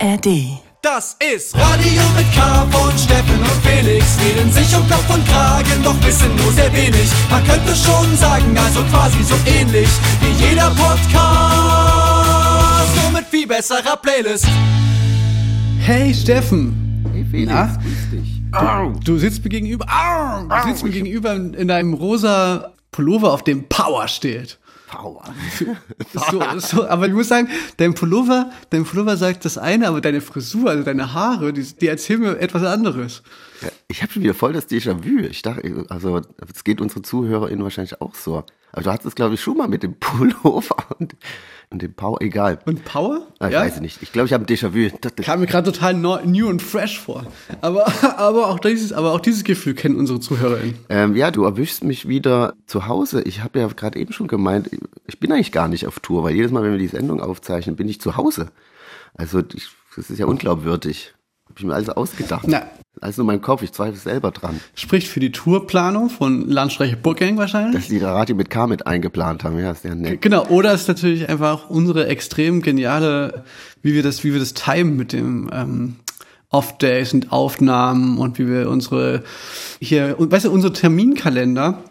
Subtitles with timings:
[0.00, 0.60] ARD.
[0.82, 4.16] Das ist Radio mit K von Steffen und Felix.
[4.24, 7.10] Reden sich um Kopf und Kragen, doch wissen nur sehr wenig.
[7.30, 9.88] Man könnte schon sagen, also quasi so ähnlich
[10.20, 11.12] wie jeder Podcast.
[13.02, 14.46] Nur mit viel besserer Playlist.
[15.80, 17.66] Hey Steffen, Hey Felix, Na?
[17.82, 18.42] grüß dich.
[19.04, 20.44] du sitzt mir gegenüber, Au!
[20.48, 24.58] du sitzt mir gegenüber in deinem rosa Pullover, auf dem Power steht.
[24.88, 25.22] Power.
[26.30, 30.20] So, so, aber ich muss sagen, dein Pullover, dein Pullover sagt das eine, aber deine
[30.20, 33.22] Frisur, also deine Haare, die, die erzählen mir etwas anderes.
[33.88, 35.20] Ich habe schon wieder voll das Déjà-vu.
[35.20, 36.20] Ich dachte, also
[36.54, 38.44] es geht unseren ZuhörerInnen wahrscheinlich auch so.
[38.72, 41.16] Aber du hattest es, glaube ich, schon mal mit dem Pullover und,
[41.70, 42.58] und dem Power, egal.
[42.64, 43.26] Und Power?
[43.38, 44.02] Ah, ich weiß es nicht.
[44.02, 44.96] Ich glaube, ich habe ein Déjà-vu.
[45.22, 47.26] Kam mir gerade total neu, new und fresh vor.
[47.60, 47.86] Aber,
[48.16, 50.78] aber, auch dieses, aber auch dieses Gefühl kennen unsere ZuhörerInnen.
[50.88, 53.22] Ähm, ja, du erwischst mich wieder zu Hause.
[53.22, 54.70] Ich habe ja gerade eben schon gemeint,
[55.06, 57.76] ich bin eigentlich gar nicht auf Tour, weil jedes Mal, wenn wir die Sendung aufzeichnen,
[57.76, 58.50] bin ich zu Hause.
[59.14, 61.14] Also ich, das ist ja unglaubwürdig.
[61.44, 62.46] Habe ich mir alles ausgedacht.
[62.46, 62.62] Na.
[63.00, 64.60] Alles nur in meinem Kopf, ich zweifle selber dran.
[64.74, 67.76] Spricht für die Tourplanung von Landstreiche Burggang wahrscheinlich.
[67.76, 70.22] Dass die Radio mit K mit eingeplant haben, ja, ist ja nett.
[70.22, 73.44] Genau, oder ist natürlich einfach unsere extrem geniale,
[73.82, 75.96] wie wir das, wie wir das timen mit dem ähm,
[76.50, 79.22] Off-Days und Aufnahmen und wie wir unsere
[79.80, 81.82] hier, und weißt du, unsere Terminkalender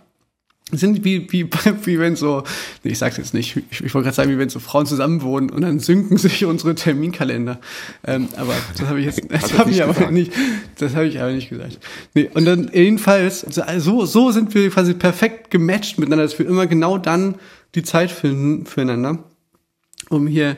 [0.71, 1.49] sind wie, wie,
[1.85, 2.43] wie wenn so,
[2.83, 5.49] nee, ich sag's jetzt nicht, ich, ich wollte gerade sagen, wie wenn so Frauen zusammenwohnen
[5.49, 7.59] und dann synken sich unsere Terminkalender.
[8.05, 10.31] Ähm, aber das habe ich jetzt, das habe ich aber nicht,
[10.77, 11.79] das habe ich aber nicht gesagt.
[12.13, 13.41] Nee, und dann jedenfalls,
[13.77, 17.35] so, so sind wir quasi perfekt gematcht miteinander, dass wir immer genau dann
[17.75, 19.23] die Zeit finden füreinander,
[20.09, 20.57] um hier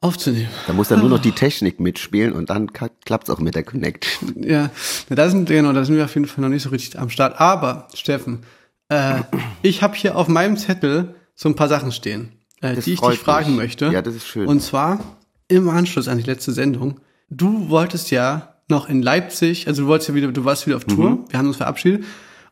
[0.00, 0.48] aufzunehmen.
[0.66, 3.62] Da muss dann nur noch die Technik mitspielen und dann klappt es auch mit der
[3.62, 4.42] Connection.
[4.42, 4.70] Ja,
[5.08, 7.40] da sind genau, da sind wir auf jeden Fall noch nicht so richtig am Start.
[7.40, 8.40] Aber Steffen,
[8.92, 9.22] äh,
[9.62, 13.18] ich habe hier auf meinem Zettel so ein paar Sachen stehen, äh, die ich dich
[13.18, 13.56] fragen mich.
[13.56, 13.86] möchte.
[13.86, 14.46] Ja, das ist schön.
[14.46, 15.00] Und zwar
[15.48, 17.00] im Anschluss an die letzte Sendung.
[17.30, 20.84] Du wolltest ja noch in Leipzig, also du wolltest ja wieder, du warst wieder auf
[20.84, 21.10] Tour.
[21.10, 21.24] Mhm.
[21.28, 22.04] Wir haben uns verabschiedet.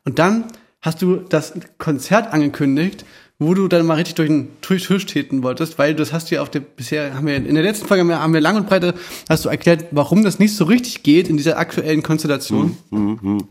[0.05, 0.45] Und dann
[0.81, 3.05] hast du das Konzert angekündigt,
[3.39, 6.43] wo du dann mal richtig durch den Tisch treten wolltest, weil das hast du ja
[6.43, 8.69] auf der, bisher haben wir, in der letzten Folge haben wir, haben wir lang und
[8.69, 8.95] breite,
[9.31, 12.77] hast du erklärt, warum das nicht so richtig geht in dieser aktuellen Konstellation,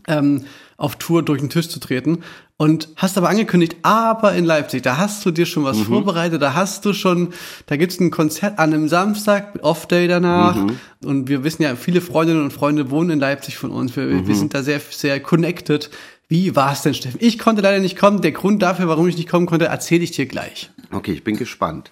[0.06, 0.44] ähm,
[0.80, 2.24] auf Tour durch den Tisch zu treten.
[2.56, 6.54] Und hast aber angekündigt, aber in Leipzig, da hast du dir schon was vorbereitet, da
[6.54, 7.32] hast du schon,
[7.66, 10.56] da gibt's ein Konzert an einem Samstag, Off-Day danach.
[11.04, 13.96] Und wir wissen ja, viele Freundinnen und Freunde wohnen in Leipzig von uns.
[13.96, 15.90] Wir, wir sind da sehr, sehr connected.
[16.28, 17.18] Wie war's denn, Steffen?
[17.22, 18.20] Ich konnte leider nicht kommen.
[18.20, 20.70] Der Grund dafür, warum ich nicht kommen konnte, erzähle ich dir gleich.
[20.90, 21.90] Okay, ich bin gespannt.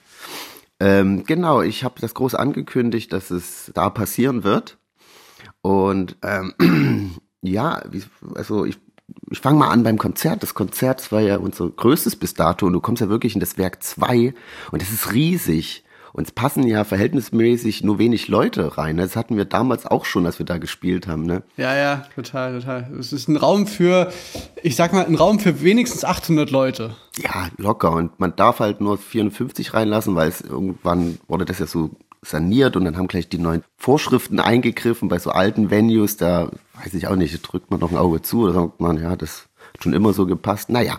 [0.81, 4.79] Ähm, genau, ich habe das groß angekündigt, dass es da passieren wird.
[5.61, 7.83] Und ähm, ja,
[8.35, 8.79] also ich,
[9.31, 10.43] ich fange mal an beim Konzert.
[10.43, 13.59] Das Konzert war ja unser größtes bis dato und du kommst ja wirklich in das
[13.59, 14.35] Werk 2
[14.73, 15.85] und es ist riesig.
[16.13, 18.97] Und es passen ja verhältnismäßig nur wenig Leute rein.
[18.97, 21.25] Das hatten wir damals auch schon, als wir da gespielt haben.
[21.27, 21.43] Ne?
[21.57, 22.91] Ja, ja, total, total.
[22.99, 24.11] Es ist ein Raum für,
[24.63, 26.97] ich sag mal, ein Raum für wenigstens 800 Leute.
[27.23, 27.93] Ja, locker.
[27.93, 31.91] Und man darf halt nur 54 reinlassen, weil es irgendwann wurde das ja so
[32.23, 36.17] saniert und dann haben gleich die neuen Vorschriften eingegriffen bei so alten Venues.
[36.17, 36.51] Da
[36.83, 39.49] weiß ich auch nicht, drückt man noch ein Auge zu oder sagt man, ja, das
[39.75, 40.71] hat schon immer so gepasst.
[40.71, 40.99] Naja,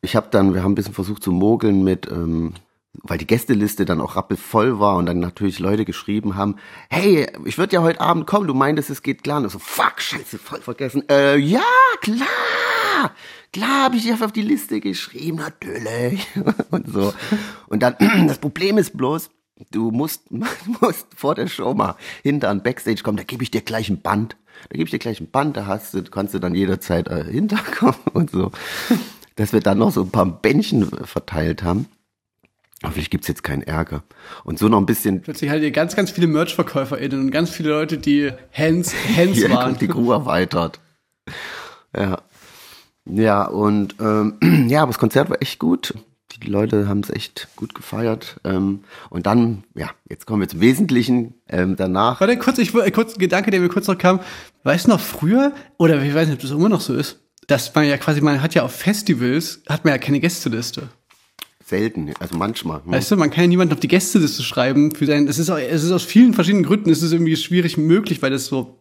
[0.00, 2.54] ich habe dann, wir haben ein bisschen versucht zu mogeln mit, ähm,
[3.02, 6.56] weil die Gästeliste dann auch rappelvoll war und dann natürlich Leute geschrieben haben,
[6.88, 9.38] hey, ich würde ja heute Abend kommen, du meintest, es geht klar.
[9.38, 11.02] Und ich so, fuck, scheiße, voll vergessen.
[11.08, 11.62] Äh, ja,
[12.00, 13.10] klar,
[13.52, 16.26] klar habe ich dich auf die Liste geschrieben, natürlich.
[16.70, 17.12] und so.
[17.68, 17.96] Und dann,
[18.26, 19.30] das Problem ist bloß,
[19.70, 20.30] du musst,
[20.80, 24.00] musst vor der Show mal hinter an Backstage kommen, da gebe ich dir gleich ein
[24.00, 24.36] Band.
[24.70, 27.24] Da gebe ich dir gleich ein Band, da hast du, kannst du dann jederzeit äh,
[27.24, 28.52] hinterkommen und so.
[29.36, 31.86] Dass wir dann noch so ein paar Bändchen verteilt haben.
[32.82, 34.02] Hoffentlich gibt's jetzt keinen Ärger.
[34.44, 37.70] Und so noch ein bisschen Plötzlich hattet ihr ganz, ganz viele MerchverkäuferInnen und ganz viele
[37.70, 39.78] Leute, die Hands, Hands hier waren.
[39.78, 40.80] die Crew erweitert.
[41.94, 42.22] Ja.
[43.08, 44.38] Ja, und ähm,
[44.68, 45.94] ja, aber das Konzert war echt gut.
[46.42, 48.40] Die Leute haben es echt gut gefeiert.
[48.44, 48.80] Ähm,
[49.10, 51.34] und dann, ja, jetzt kommen wir zum Wesentlichen.
[51.48, 52.20] Ähm, danach.
[52.20, 54.20] Warte, kurz, ich, will- kurz ein Gedanke, der mir kurz noch kam.
[54.64, 57.74] Weißt du noch früher, oder ich weiß nicht, ob das immer noch so ist, dass
[57.74, 60.88] man ja quasi, man hat ja auf Festivals, hat man ja keine Gästeliste.
[61.64, 62.82] Selten, also manchmal.
[62.84, 62.92] Hm.
[62.92, 65.58] Weißt du, man kann ja niemanden auf die Gästeliste schreiben für sein, es ist, auch,
[65.58, 68.78] es ist aus vielen verschiedenen Gründen, es ist irgendwie schwierig möglich, weil das so,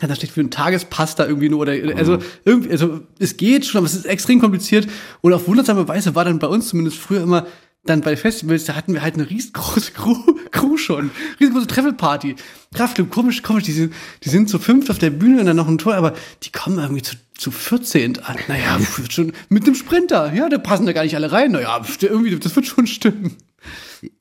[0.00, 3.64] ja, da steht für einen Tagespass da irgendwie nur oder, also irgendwie, also es geht
[3.64, 4.88] schon, aber es ist extrem kompliziert
[5.20, 7.46] und auf wundersame Weise war dann bei uns zumindest früher immer
[7.84, 10.16] dann bei Festivals, da hatten wir halt eine riesengroße Crew,
[10.50, 12.36] Crew schon, riesengroße Travelparty.
[12.74, 13.94] Kraftclub, komisch, komisch, die sind,
[14.24, 16.78] die sind zu fünft auf der Bühne und dann noch ein Tor, aber die kommen
[16.78, 18.36] irgendwie zu, zu 14 an.
[18.48, 21.52] Naja, wird schon mit dem Sprinter, ja, da passen da gar nicht alle rein.
[21.52, 23.36] Naja, irgendwie, das wird schon stimmen.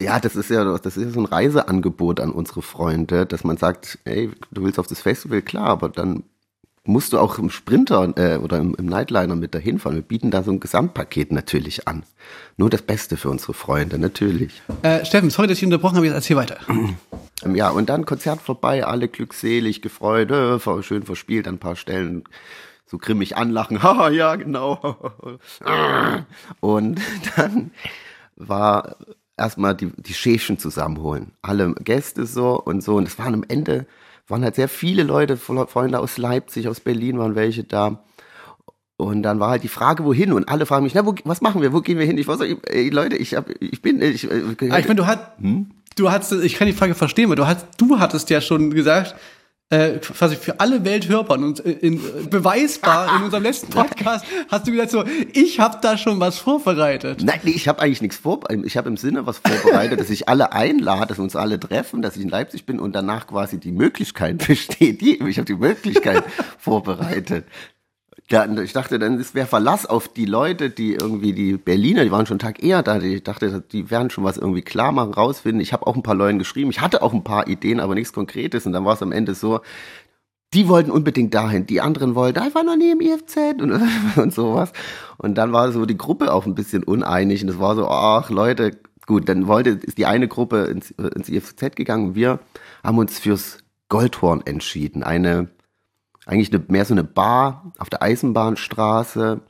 [0.01, 3.99] Ja, das ist ja, das ist so ein Reiseangebot an unsere Freunde, dass man sagt,
[4.05, 6.23] ey, du willst auf das Festival, klar, aber dann
[6.85, 9.95] musst du auch im Sprinter äh, oder im, im Nightliner mit dahin fahren.
[9.95, 12.03] Wir bieten da so ein Gesamtpaket natürlich an.
[12.57, 14.61] Nur das Beste für unsere Freunde, natürlich.
[14.81, 16.57] Äh, Steffen, sorry, dass ich unterbrochen habe, jetzt erzähl weiter.
[17.43, 21.75] Ähm, ja, und dann Konzert vorbei, alle glückselig, gefreut, äh, schön verspielt an ein paar
[21.75, 22.23] Stellen,
[22.85, 25.11] so grimmig anlachen, haha, ja, genau.
[26.59, 27.01] Und
[27.35, 27.71] dann
[28.35, 28.95] war
[29.43, 31.33] erstmal die, die Schäfchen zusammenholen.
[31.41, 32.95] Alle Gäste so und so.
[32.95, 33.85] Und es waren am Ende,
[34.27, 38.03] waren halt sehr viele Leute, Freunde aus Leipzig, aus Berlin waren welche da.
[38.95, 40.31] Und dann war halt die Frage, wohin?
[40.31, 41.73] Und alle fragen mich, na, wo, was machen wir?
[41.73, 42.17] Wo gehen wir hin?
[42.17, 45.07] Ich war so, ey, Leute, ich hab, ich bin, ich, äh, ah, ich meine, du
[45.07, 45.71] hast, hm?
[45.97, 49.15] du hast, ich kann die Frage verstehen, weil du hast, du hattest ja schon gesagt,
[49.69, 54.67] äh, quasi für alle Welt hörbar und in, in, beweisbar in unserem letzten Podcast hast
[54.67, 57.23] du gesagt so, ich habe da schon was vorbereitet.
[57.23, 58.65] Nein, nee, ich habe eigentlich nichts vorbereitet.
[58.65, 62.01] Ich habe im Sinne was vorbereitet, dass ich alle einlade, dass wir uns alle treffen,
[62.01, 65.01] dass ich in Leipzig bin und danach quasi die Möglichkeit besteht.
[65.01, 66.23] Die, ich habe die Möglichkeit
[66.59, 67.45] vorbereitet,
[68.29, 72.11] ja, ich dachte, dann ist wäre Verlass auf die Leute, die irgendwie die Berliner, die
[72.11, 72.99] waren schon einen Tag eher da.
[72.99, 75.61] Ich dachte, die werden schon was irgendwie klar machen, rausfinden.
[75.61, 76.69] Ich habe auch ein paar Leuten geschrieben.
[76.69, 78.65] Ich hatte auch ein paar Ideen, aber nichts Konkretes.
[78.65, 79.59] Und dann war es am Ende so,
[80.53, 83.81] die wollten unbedingt dahin, die anderen wollten, war noch nie im IFZ und,
[84.15, 84.71] und sowas.
[85.17, 88.29] Und dann war so die Gruppe auch ein bisschen uneinig und es war so, ach
[88.29, 88.71] Leute,
[89.05, 92.15] gut, dann wollte, ist die eine Gruppe ins, ins IFZ gegangen.
[92.15, 92.39] Wir
[92.83, 93.59] haben uns fürs
[93.89, 95.03] Goldhorn entschieden.
[95.03, 95.49] Eine
[96.25, 99.41] eigentlich eine, mehr so eine Bar auf der Eisenbahnstraße.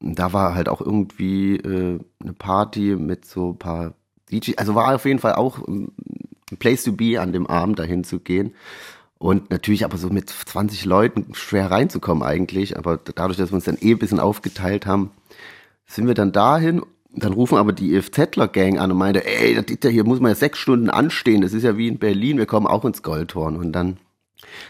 [0.00, 3.94] Da war halt auch irgendwie äh, eine Party mit so ein paar
[4.30, 4.58] DJs.
[4.58, 5.92] Also war auf jeden Fall auch ein
[6.58, 8.54] Place to be an dem Abend dahin zu gehen.
[9.18, 12.76] Und natürlich aber so mit 20 Leuten schwer reinzukommen eigentlich.
[12.76, 15.10] Aber dadurch, dass wir uns dann eh ein bisschen aufgeteilt haben,
[15.86, 16.82] sind wir dann dahin.
[17.14, 20.90] Dann rufen aber die EFZler-Gang an und meinte, ey, hier muss man ja sechs Stunden
[20.90, 21.42] anstehen.
[21.42, 23.56] Das ist ja wie in Berlin, wir kommen auch ins Goldhorn.
[23.56, 23.98] Und dann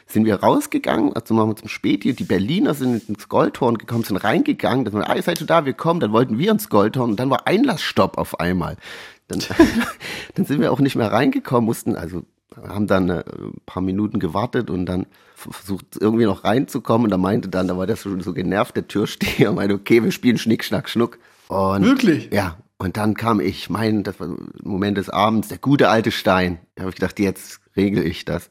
[0.06, 4.16] sind wir rausgegangen, also machen wir zum Späti, die Berliner sind ins Goldhorn gekommen, sind
[4.16, 7.20] reingegangen, dann, ah, ihr seid schon da, wir kommen, dann wollten wir ins Goldhorn und
[7.20, 8.76] dann war Einlassstopp auf einmal.
[9.28, 9.40] Dann,
[10.34, 12.24] dann sind wir auch nicht mehr reingekommen, mussten, also
[12.56, 13.24] haben dann ein äh,
[13.66, 17.86] paar Minuten gewartet und dann versucht irgendwie noch reinzukommen und da meinte dann, da war
[17.86, 21.19] der schon so genervt, der Türsteher, meinte, okay, wir spielen Schnick, Schnack, Schnuck.
[21.48, 22.30] Und, Wirklich?
[22.32, 22.58] Ja.
[22.78, 24.28] Und dann kam ich, mein, das war
[24.62, 26.58] Moment des Abends, der gute alte Stein.
[26.74, 28.50] Da habe ich gedacht, jetzt regle ich das.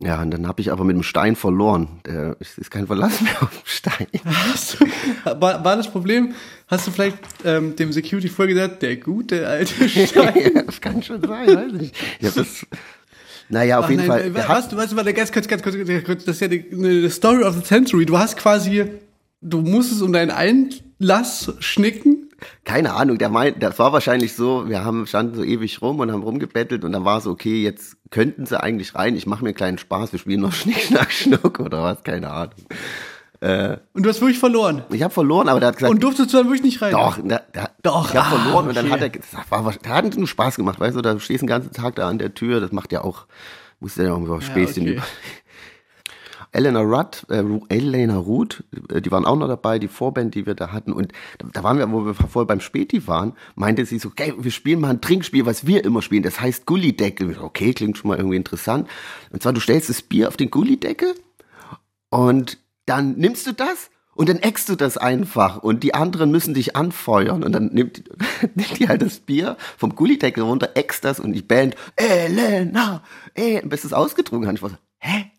[0.00, 2.00] Ja, und dann habe ich aber mit dem Stein verloren.
[2.04, 4.06] Der, es ist kein Verlass mehr auf dem Stein.
[5.24, 6.34] Du, war, war, das Problem,
[6.66, 10.52] hast du vielleicht ähm, dem Security vorgesagt, der gute alte Stein?
[10.54, 11.92] ja, das kann schon sein, weiß ich.
[12.20, 12.66] Ja, das,
[13.48, 14.48] naja, auf Ach, jeden nein, Fall.
[14.48, 17.54] Was, du weißt, warte, ganz kurz, ganz kurz, das ist ja die, eine Story of
[17.54, 18.04] the Century.
[18.04, 18.84] Du hast quasi,
[19.40, 22.23] du musstest um deinen Einlass schnicken
[22.64, 26.12] keine Ahnung, der meint, das war wahrscheinlich so, wir haben standen so ewig rum und
[26.12, 29.42] haben rumgebettelt und dann war es so, okay, jetzt könnten sie eigentlich rein, ich mache
[29.42, 32.54] mir einen kleinen Spaß, wir spielen noch Schnick, Schnack, Schnuck oder was, keine Ahnung.
[33.40, 34.84] Äh, und du hast wirklich verloren?
[34.90, 35.92] Ich habe verloren, aber der hat gesagt...
[35.92, 36.92] Und durftest du dann wirklich nicht rein?
[36.92, 38.08] Doch, der, der, doch.
[38.08, 38.68] Ich habe ah, verloren okay.
[38.68, 41.42] und dann hat er, das war, der hat nur Spaß gemacht, weißt du, da stehst
[41.42, 43.26] den ganzen Tag da an der Tür, das macht ja auch,
[43.80, 45.02] musst ja auch Späßchen ja, okay.
[46.54, 48.62] Elena Rudd, äh, Elena Ruth,
[48.92, 50.92] äh, die waren auch noch dabei, die Vorband, die wir da hatten.
[50.92, 51.12] Und
[51.52, 54.80] da waren wir, wo wir vorher beim Späti waren, meinte sie so, okay, wir spielen
[54.80, 56.22] mal ein Trinkspiel, was wir immer spielen.
[56.22, 57.38] Das heißt Gullideckel.
[57.40, 58.88] Okay, klingt schon mal irgendwie interessant.
[59.30, 61.14] Und zwar, du stellst das Bier auf den Gullideckel
[62.10, 66.54] und dann nimmst du das und dann eckst du das einfach und die anderen müssen
[66.54, 68.04] dich anfeuern und dann nimmt,
[68.54, 73.02] nimmt die halt das Bier vom Gullideckel runter, eckst das und die Band, Elena,
[73.34, 74.54] eh, bis es ausgetrunken hat.
[74.54, 75.32] Ich war so, hä?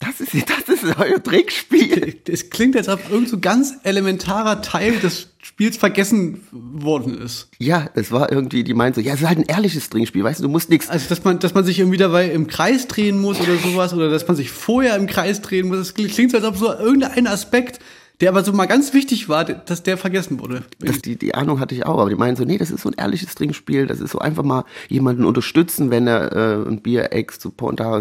[0.00, 2.20] Das ist, das ist euer Trickspiel.
[2.28, 7.48] Es klingt, als ob irgend so ganz elementarer Teil des Spiels vergessen worden ist.
[7.58, 10.38] Ja, es war irgendwie, die meinen so, ja, es ist halt ein ehrliches Trinkspiel, weißt
[10.38, 10.88] du, du musst nichts.
[10.88, 14.08] Also, dass man, dass man sich irgendwie dabei im Kreis drehen muss oder sowas, oder
[14.08, 15.78] dass man sich vorher im Kreis drehen muss.
[15.78, 17.80] Es klingt, als ob so irgendein Aspekt,
[18.20, 20.62] der aber so mal ganz wichtig war, dass der vergessen wurde.
[20.78, 22.90] Das, die, die Ahnung hatte ich auch, aber die meinen so, nee, das ist so
[22.90, 27.12] ein ehrliches Trinkspiel, das ist so einfach mal jemanden unterstützen, wenn er äh, ein Bier
[27.12, 28.00] ex zu Pontar.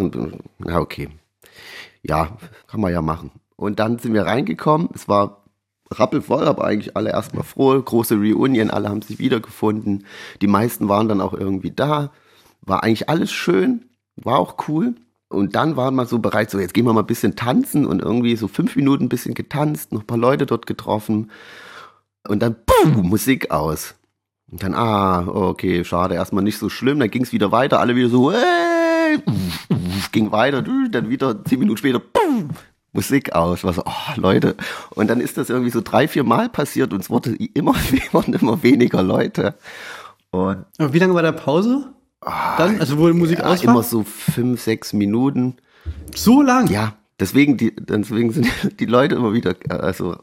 [0.67, 1.09] Ja, okay
[2.07, 2.37] ja,
[2.67, 3.31] kann man ja machen.
[3.55, 4.89] Und dann sind wir reingekommen.
[4.93, 5.43] Es war
[5.91, 7.81] rappelvoll, aber eigentlich alle erstmal froh.
[7.81, 10.05] Große Reunion, alle haben sich wiedergefunden.
[10.41, 12.11] Die meisten waren dann auch irgendwie da.
[12.61, 13.85] War eigentlich alles schön,
[14.15, 14.95] war auch cool.
[15.29, 18.01] Und dann waren wir so bereit, so jetzt gehen wir mal ein bisschen tanzen und
[18.01, 21.31] irgendwie so fünf Minuten ein bisschen getanzt, noch ein paar Leute dort getroffen.
[22.27, 23.95] Und dann boom, Musik aus.
[24.49, 26.99] Und dann, ah, okay, schade, erstmal nicht so schlimm.
[26.99, 29.19] Dann ging es wieder weiter, alle wieder so, hey,
[30.17, 32.49] ging weiter, dann wieder zehn Minuten später, boom,
[32.91, 33.63] Musik aus.
[33.63, 34.55] War so, oh, Leute.
[34.95, 37.75] Und dann ist das irgendwie so drei, vier Mal passiert und es wurde immer,
[38.11, 39.55] wurden immer weniger Leute.
[40.31, 41.93] Und Aber wie lange war der Pause?
[42.57, 43.73] Dann, also wo die Musik ja, aus war?
[43.73, 45.57] immer so fünf, sechs Minuten.
[46.15, 46.67] So lang?
[46.69, 48.47] Ja, deswegen, die, deswegen sind
[48.79, 50.17] die Leute immer wieder, äh, also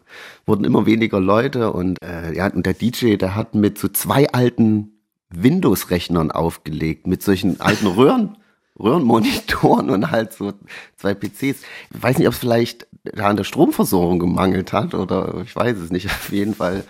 [0.44, 4.28] wurden immer weniger Leute und äh, ja, und der DJ, der hat mit so zwei
[4.30, 4.90] alten
[5.30, 8.36] Windows-Rechnern aufgelegt, mit solchen alten Röhren,
[8.78, 10.52] Röhrenmonitoren und halt so
[10.96, 11.62] zwei PCs.
[11.92, 15.90] Ich weiß nicht, ob es vielleicht an der Stromversorgung gemangelt hat oder ich weiß es
[15.90, 16.84] nicht, auf jeden Fall.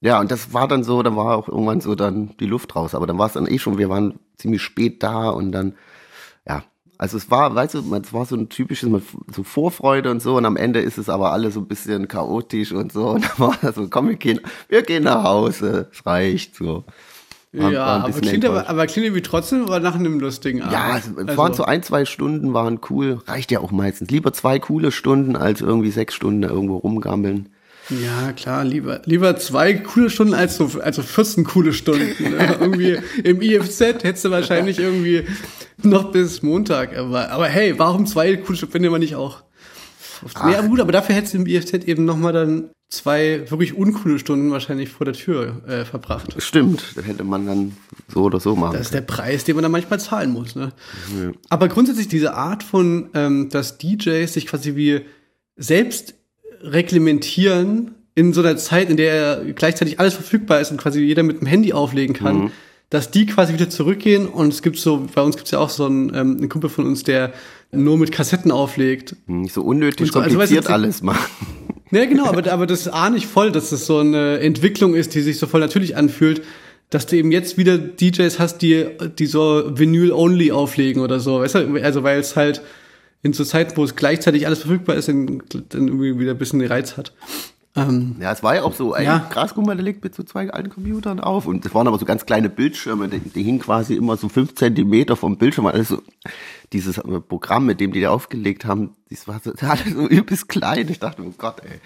[0.00, 2.94] Ja, und das war dann so, da war auch irgendwann so dann die Luft raus.
[2.94, 5.74] Aber dann war es dann eh schon, wir waren ziemlich spät da und dann,
[6.46, 6.64] ja,
[6.98, 8.90] also es war, weißt du, es war so ein typisches,
[9.34, 12.72] so Vorfreude und so und am Ende ist es aber alles so ein bisschen chaotisch
[12.72, 16.04] und so und dann war das so, komm, wir gehen, wir gehen nach Hause, es
[16.04, 16.84] reicht so.
[17.52, 20.72] Ja, aber klingt, aber, aber klingt irgendwie trotzdem aber nach einem lustigen Abend.
[20.72, 23.20] Ja, es, Also, waren so ein, zwei Stunden, waren cool.
[23.26, 24.10] Reicht ja auch meistens.
[24.10, 27.48] Lieber zwei coole Stunden, als irgendwie sechs Stunden da irgendwo rumgammeln.
[27.88, 32.30] Ja, klar, lieber, lieber zwei coole Stunden als so, also 14 coole Stunden.
[32.30, 32.56] ne?
[32.60, 35.24] irgendwie im IFZ hättest du wahrscheinlich irgendwie
[35.82, 36.96] noch bis Montag.
[36.96, 39.42] Aber, aber hey, warum zwei coole Stunden, findet man nicht auch?
[40.46, 44.18] Nee, aber gut, aber dafür hättest du im IFZ eben nochmal dann zwei wirklich uncoole
[44.18, 46.34] Stunden wahrscheinlich vor der Tür äh, verbracht.
[46.38, 47.76] Stimmt, das hätte man dann
[48.12, 50.56] so oder so machen Das ist der Preis, den man dann manchmal zahlen muss.
[50.56, 50.72] Ne?
[51.48, 55.02] Aber grundsätzlich diese Art von, ähm, dass DJs sich quasi wie
[55.56, 56.14] selbst
[56.62, 61.40] reglementieren in so einer Zeit, in der gleichzeitig alles verfügbar ist und quasi jeder mit
[61.40, 62.50] dem Handy auflegen kann,
[62.90, 65.70] dass die quasi wieder zurückgehen und es gibt so, bei uns gibt es ja auch
[65.70, 67.32] so einen, ähm, einen Kumpel von uns, der
[67.70, 69.14] nur mit Kassetten auflegt.
[69.28, 71.24] Nicht so unnötig so, also kompliziert weißt du, alles machen.
[71.90, 75.20] Ja, genau, aber, aber das ahne ich voll, dass das so eine Entwicklung ist, die
[75.20, 76.42] sich so voll natürlich anfühlt,
[76.90, 78.86] dass du eben jetzt wieder DJs hast, die,
[79.18, 81.82] die so Vinyl-only auflegen oder so, weißt du?
[81.82, 82.62] Also, weil es halt
[83.22, 85.42] in so Zeiten, wo es gleichzeitig alles verfügbar ist, dann,
[85.72, 87.12] irgendwie wieder ein bisschen den Reiz hat.
[87.76, 89.28] Ähm, Ja, es war ja auch so, ey, Ja.
[89.74, 91.46] legt mit so zwei alten Computern auf.
[91.46, 94.54] Und es waren aber so ganz kleine Bildschirme, die, die hingen quasi immer so fünf
[94.56, 95.66] Zentimeter vom Bildschirm.
[95.66, 96.02] Also
[96.72, 100.48] dieses äh, Programm, mit dem die da aufgelegt haben, das war so, das so übelst
[100.48, 100.88] klein.
[100.88, 101.80] Ich dachte, oh Gott, ey.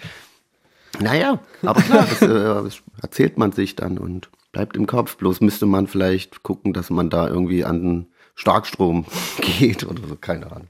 [1.01, 5.17] Naja, aber klar, das, äh, das erzählt man sich dann und bleibt im Kopf.
[5.17, 9.05] Bloß müsste man vielleicht gucken, dass man da irgendwie an den Starkstrom
[9.41, 10.67] geht oder so, keine Ahnung.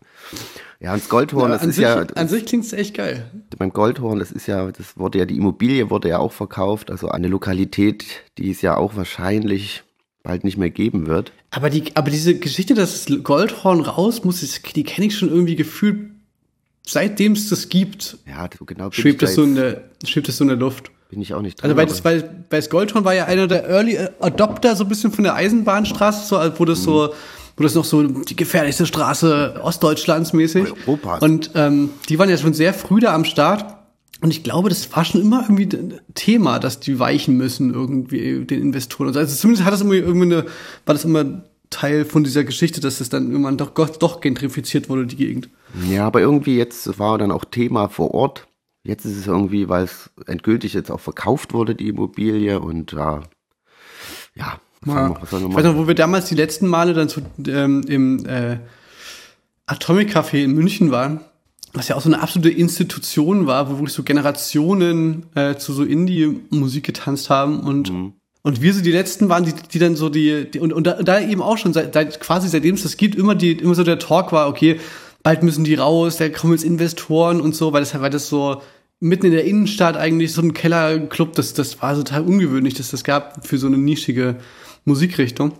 [0.79, 3.29] Ja, das Goldhorn, das an, ist sich, ja, an sich klingt's echt geil.
[3.57, 7.09] Beim Goldhorn, das ist ja, das wurde ja, die Immobilie wurde ja auch verkauft, also
[7.09, 8.05] eine Lokalität,
[8.38, 9.83] die es ja auch wahrscheinlich
[10.24, 11.31] bald nicht mehr geben wird.
[11.51, 15.29] Aber, die, aber diese Geschichte, dass das Goldhorn raus muss, das- die kenne ich schon
[15.29, 16.09] irgendwie gefühlt,
[16.85, 20.29] seitdem es das gibt, Ja, so genau schwebt ich, es da so in der, schwebt
[20.29, 20.91] es so in der Luft.
[21.09, 21.69] bin ich auch nicht drin.
[21.69, 24.89] Also weil das, weil, weil das Goldhorn war ja einer der Early Adopter so ein
[24.89, 27.13] bisschen von der Eisenbahnstraße, so wo das so,
[27.57, 30.71] wo das noch so die gefährlichste Straße Ostdeutschlands mäßig.
[30.71, 31.21] Europas.
[31.21, 33.75] Und ähm, die waren ja schon sehr früh da am Start.
[34.21, 38.45] Und ich glaube, das war schon immer irgendwie ein Thema, dass die weichen müssen irgendwie
[38.45, 39.15] den Investoren.
[39.15, 40.45] Also zumindest hat das immer irgendwie eine,
[40.85, 45.05] war das immer Teil von dieser Geschichte, dass es dann irgendwann doch, doch gentrifiziert wurde,
[45.05, 45.50] die Gegend.
[45.89, 48.47] Ja, aber irgendwie jetzt war dann auch Thema vor Ort.
[48.83, 53.21] Jetzt ist es irgendwie, weil es endgültig jetzt auch verkauft wurde, die Immobilie und ja,
[54.35, 57.09] ja, soll man, was man Ich weiß noch, wo wir damals die letzten Male dann
[57.09, 58.57] so, ähm, im äh,
[59.65, 61.21] Atomic Café in München waren,
[61.73, 65.83] was ja auch so eine absolute Institution war, wo wirklich so Generationen äh, zu so
[65.83, 67.91] Indie-Musik getanzt haben und
[68.45, 71.01] und wir so die letzten waren, die, die dann so die, die und, und da,
[71.01, 73.83] da eben auch schon seit, seit quasi seitdem es das gibt, immer die immer so
[73.83, 74.79] der Talk war, okay,
[75.23, 78.61] bald müssen die raus, da kommen jetzt Investoren und so, weil das weil das so
[78.99, 83.03] mitten in der Innenstadt eigentlich so ein Kellerclub, das das war total ungewöhnlich, dass das
[83.03, 84.37] gab für so eine nischige
[84.85, 85.53] Musikrichtung.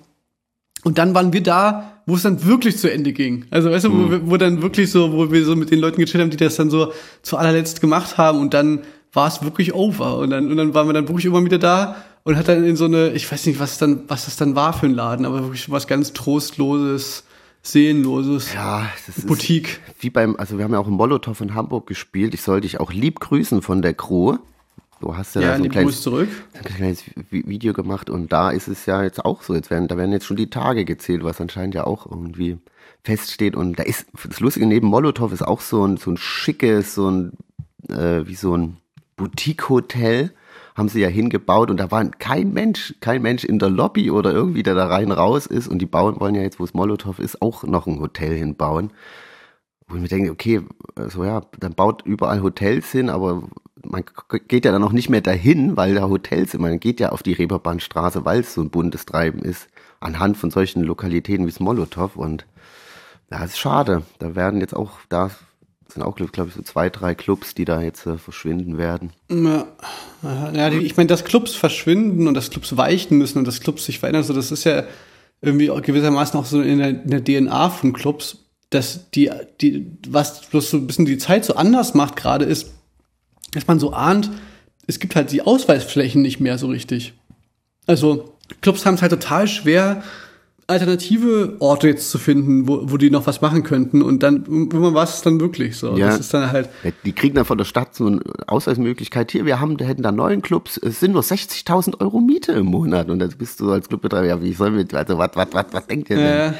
[0.84, 3.46] Und dann waren wir da, wo es dann wirklich zu Ende ging.
[3.50, 6.00] Also weißt du, wo, wir- wo dann wirklich so, wo wir so mit den Leuten
[6.00, 6.92] gechillt haben, die das dann so
[7.24, 10.18] zu allerletzt gemacht haben und dann war es wirklich over.
[10.20, 12.76] Und dann, und dann waren wir dann wirklich immer wieder da und hat dann in
[12.76, 15.42] so eine, ich weiß nicht, was dann, was das dann war für ein Laden, aber
[15.44, 17.24] wirklich was ganz trostloses,
[17.66, 18.54] seelenloses.
[18.54, 19.80] Ja, das ist Boutique.
[20.00, 22.34] wie beim, also wir haben ja auch im Molotow in Hamburg gespielt.
[22.34, 24.38] Ich sollte dich auch lieb grüßen von der Crew.
[25.02, 26.30] Du hast ja, Ja, da so ein kleines, zurück.
[26.54, 29.54] ein kleines Vi- Video gemacht und da ist es ja jetzt auch so.
[29.54, 32.58] Jetzt werden, da werden jetzt schon die Tage gezählt, was anscheinend ja auch irgendwie
[33.04, 33.56] feststeht.
[33.56, 37.10] Und da ist, das Lustige neben Molotow ist auch so ein, so ein schickes, so
[37.12, 37.34] ein,
[37.90, 38.78] äh, wie so ein
[39.18, 40.32] Boutique-Hotel
[40.76, 44.34] haben sie ja hingebaut und da war kein Mensch, kein Mensch in der Lobby oder
[44.34, 47.18] irgendwie, der da rein raus ist und die bauen wollen ja jetzt, wo es Molotow
[47.18, 48.92] ist, auch noch ein Hotel hinbauen.
[49.88, 50.62] Wo ich mir denke, okay,
[50.96, 53.44] also ja, dann baut überall Hotels hin, aber
[53.84, 54.04] man
[54.48, 56.62] geht ja dann auch nicht mehr dahin, weil da Hotels sind.
[56.62, 59.68] Man geht ja auf die Reeperbahnstraße, weil es so ein buntes Treiben ist,
[60.00, 62.16] anhand von solchen Lokalitäten wie Molotow.
[62.16, 62.46] Und
[63.32, 64.02] ja, ist schade.
[64.20, 65.30] Da werden jetzt auch da
[65.96, 69.12] sind auch, glaube ich, so zwei, drei Clubs, die da jetzt äh, verschwinden werden.
[69.32, 69.66] Ja,
[70.54, 74.00] ja ich meine, dass Clubs verschwinden und dass Clubs weichen müssen und dass Clubs sich
[74.00, 74.84] verändern, so das ist ja
[75.42, 80.42] irgendwie gewissermaßen auch so in der, in der DNA von Clubs, dass die, die, was
[80.42, 82.74] bloß so ein bisschen die Zeit so anders macht gerade ist,
[83.54, 84.30] dass man so ahnt,
[84.88, 87.14] es gibt halt die Ausweisflächen nicht mehr so richtig.
[87.88, 90.04] Also Clubs haben es halt total schwer,
[90.68, 94.02] alternative Orte jetzt zu finden, wo, wo die noch was machen könnten.
[94.02, 95.96] Und dann, irgendwann war es dann wirklich so.
[95.96, 96.08] Ja.
[96.08, 96.70] Das ist dann halt.
[97.04, 99.32] Die kriegen dann von der Stadt so eine Ausweismöglichkeit.
[99.32, 103.10] Hier, wir haben, hätten da neun Clubs, es sind nur 60.000 Euro Miete im Monat.
[103.10, 105.88] Und dann bist du als Clubbetreiber, ja, wie soll mit, also was, was, was, was
[105.88, 106.26] denkt ihr denn?
[106.26, 106.54] Äh,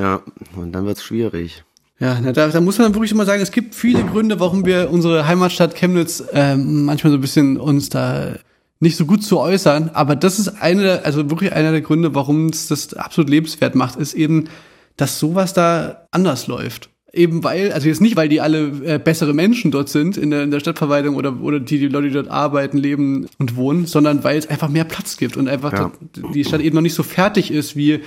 [0.00, 0.22] Ja,
[0.56, 1.64] und dann wird's schwierig.
[1.98, 4.90] ja, na, da, da muss man wirklich immer sagen, es gibt viele Gründe, warum wir
[4.90, 8.36] unsere Heimatstadt Chemnitz ähm, manchmal so ein bisschen uns da
[8.82, 9.90] nicht so gut zu äußern.
[9.94, 13.96] Aber das ist eine, also wirklich einer der Gründe, warum es das absolut lebenswert macht,
[13.96, 14.48] ist eben,
[14.96, 16.90] dass sowas da anders läuft.
[17.12, 20.42] Eben weil, also jetzt nicht, weil die alle äh, bessere Menschen dort sind in der,
[20.42, 24.24] in der Stadtverwaltung oder, oder die, die Leute, die dort arbeiten, leben und wohnen, sondern
[24.24, 25.92] weil es einfach mehr Platz gibt und einfach Ja.
[26.34, 28.00] die Stadt eben noch nicht so fertig ist wie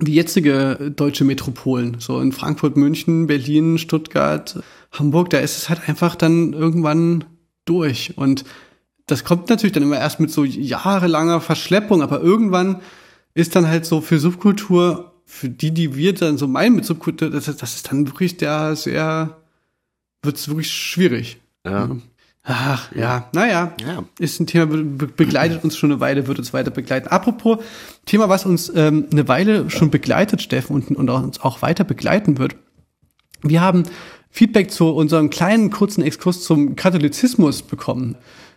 [0.00, 1.98] wie jetzige deutsche Metropolen.
[2.00, 4.60] So in Frankfurt, München, Berlin, Stuttgart,
[4.90, 7.24] Hamburg, da ist es halt einfach dann irgendwann
[7.64, 8.14] durch.
[8.16, 8.44] Und
[9.06, 12.80] das kommt natürlich dann immer erst mit so jahrelanger Verschleppung, aber irgendwann
[13.34, 17.30] ist dann halt so für Subkultur, für die, die wir dann so meinen mit Subkultur,
[17.30, 19.38] das, ist- das ist dann wirklich der sehr,
[20.22, 21.38] wird es wirklich schwierig.
[21.66, 21.90] Ja.
[22.46, 23.72] Ach, ja, naja.
[23.80, 24.04] Ja.
[24.18, 27.08] Ist ein Thema, be be begleitet uns schon eine Weile, wird uns weiter begleiten.
[27.08, 27.58] Apropos
[28.04, 31.84] Thema, was uns ähm, eine Weile schon begleitet, Steffen, und, und auch, uns auch weiter
[31.84, 32.56] begleiten wird.
[33.42, 33.84] Wir haben
[34.30, 38.16] Feedback zu unserem kleinen, kurzen Exkurs zum Katholizismus bekommen.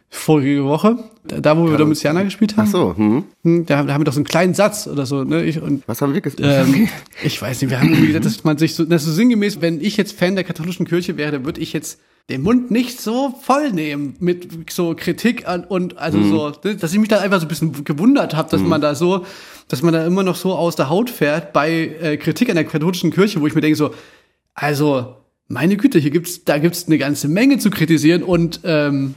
[0.10, 2.66] Vorige Woche, da, wo wir Domitianer gespielt haben.
[2.68, 3.26] Ach so, hm.
[3.44, 5.44] Hm, Da, haben wir doch so einen kleinen Satz oder so, ne?
[5.44, 6.40] Ich, und Was haben wir gesagt?
[6.42, 6.88] ähm,
[7.24, 9.60] ich weiß nicht, wir haben irgendwie gesagt, dass man sich so, das ist so sinngemäß,
[9.60, 12.00] wenn ich jetzt Fan der katholischen Kirche wäre, dann würde ich jetzt
[12.30, 16.92] den Mund nicht so voll nehmen mit so Kritik an und also so, ne, dass
[16.94, 19.26] ich mich da einfach so ein bisschen gewundert habe, dass man da so,
[19.68, 21.72] dass man da immer noch so aus der Haut fährt bei
[22.02, 23.92] äh, Kritik an der katholischen Kirche, wo ich mir denke so,
[24.54, 25.16] also
[25.48, 29.16] meine Güte, hier gibt's, da gibt's eine ganze Menge zu kritisieren und ähm,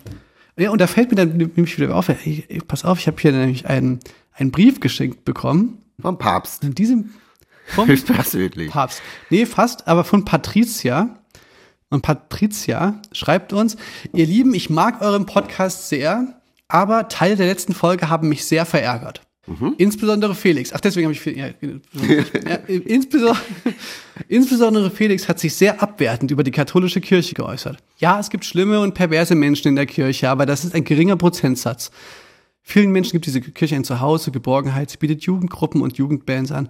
[0.61, 3.33] ja, und da fällt mir dann nämlich wieder auf, ey, pass auf, ich habe hier
[3.33, 4.01] nämlich einen,
[4.33, 5.79] einen Brief geschenkt bekommen.
[6.01, 6.65] Vom Papst.
[6.65, 7.11] In diesem
[7.67, 8.71] vom Höchstpersönlich.
[8.71, 9.03] Papst.
[9.31, 11.17] Nee, fast, aber von Patricia.
[11.89, 13.77] Und Patricia schreibt uns,
[14.13, 18.65] ihr Lieben, ich mag euren Podcast sehr, aber Teile der letzten Folge haben mich sehr
[18.65, 19.23] verärgert.
[19.79, 20.73] Insbesondere Felix.
[20.73, 23.39] Ach, deswegen habe ich ja, ja, insbesondere,
[24.29, 27.79] insbesondere Felix hat sich sehr abwertend über die katholische Kirche geäußert.
[27.99, 31.17] Ja, es gibt schlimme und perverse Menschen in der Kirche, aber das ist ein geringer
[31.17, 31.91] Prozentsatz.
[32.63, 36.69] Vielen Menschen gibt diese Kirche ein Zuhause, Geborgenheit, sie bietet Jugendgruppen und Jugendbands an.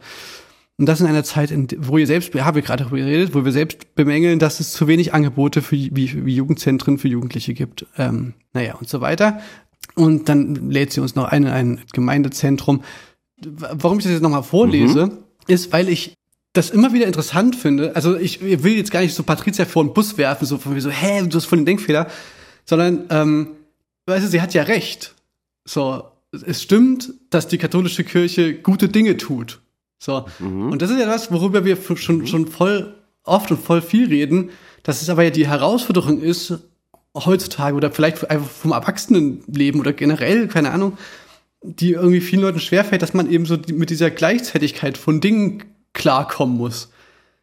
[0.79, 3.45] Und das in einer Zeit, in, wo ihr selbst, haben wir gerade darüber geredet, wo
[3.45, 7.85] wir selbst bemängeln, dass es zu wenig Angebote für wie, wie Jugendzentren für Jugendliche gibt.
[7.99, 9.41] Ähm, naja, und so weiter.
[9.95, 12.83] Und dann lädt sie uns noch ein in ein Gemeindezentrum.
[13.43, 16.15] Warum ich das jetzt nochmal vorlese, ist, weil ich
[16.53, 17.95] das immer wieder interessant finde.
[17.95, 20.81] Also ich will jetzt gar nicht so Patricia vor den Bus werfen, so von mir
[20.81, 22.09] so, hä, du hast voll den Denkfehler,
[22.65, 23.49] sondern, ähm,
[24.07, 25.15] weißt du, sie hat ja recht.
[25.65, 29.61] So, es stimmt, dass die katholische Kirche gute Dinge tut.
[29.99, 30.25] So.
[30.41, 34.51] Und das ist ja das, worüber wir schon, schon voll oft und voll viel reden,
[34.83, 36.59] dass es aber ja die Herausforderung ist,
[37.15, 40.97] heutzutage oder vielleicht einfach vom Erwachsenenleben oder generell, keine Ahnung,
[41.63, 46.57] die irgendwie vielen Leuten schwerfällt, dass man eben so mit dieser Gleichzeitigkeit von Dingen klarkommen
[46.57, 46.91] muss.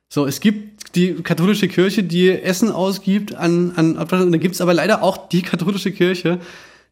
[0.10, 4.62] So, es gibt die katholische Kirche, die Essen ausgibt an, an und da gibt es
[4.62, 6.40] aber leider auch die katholische Kirche,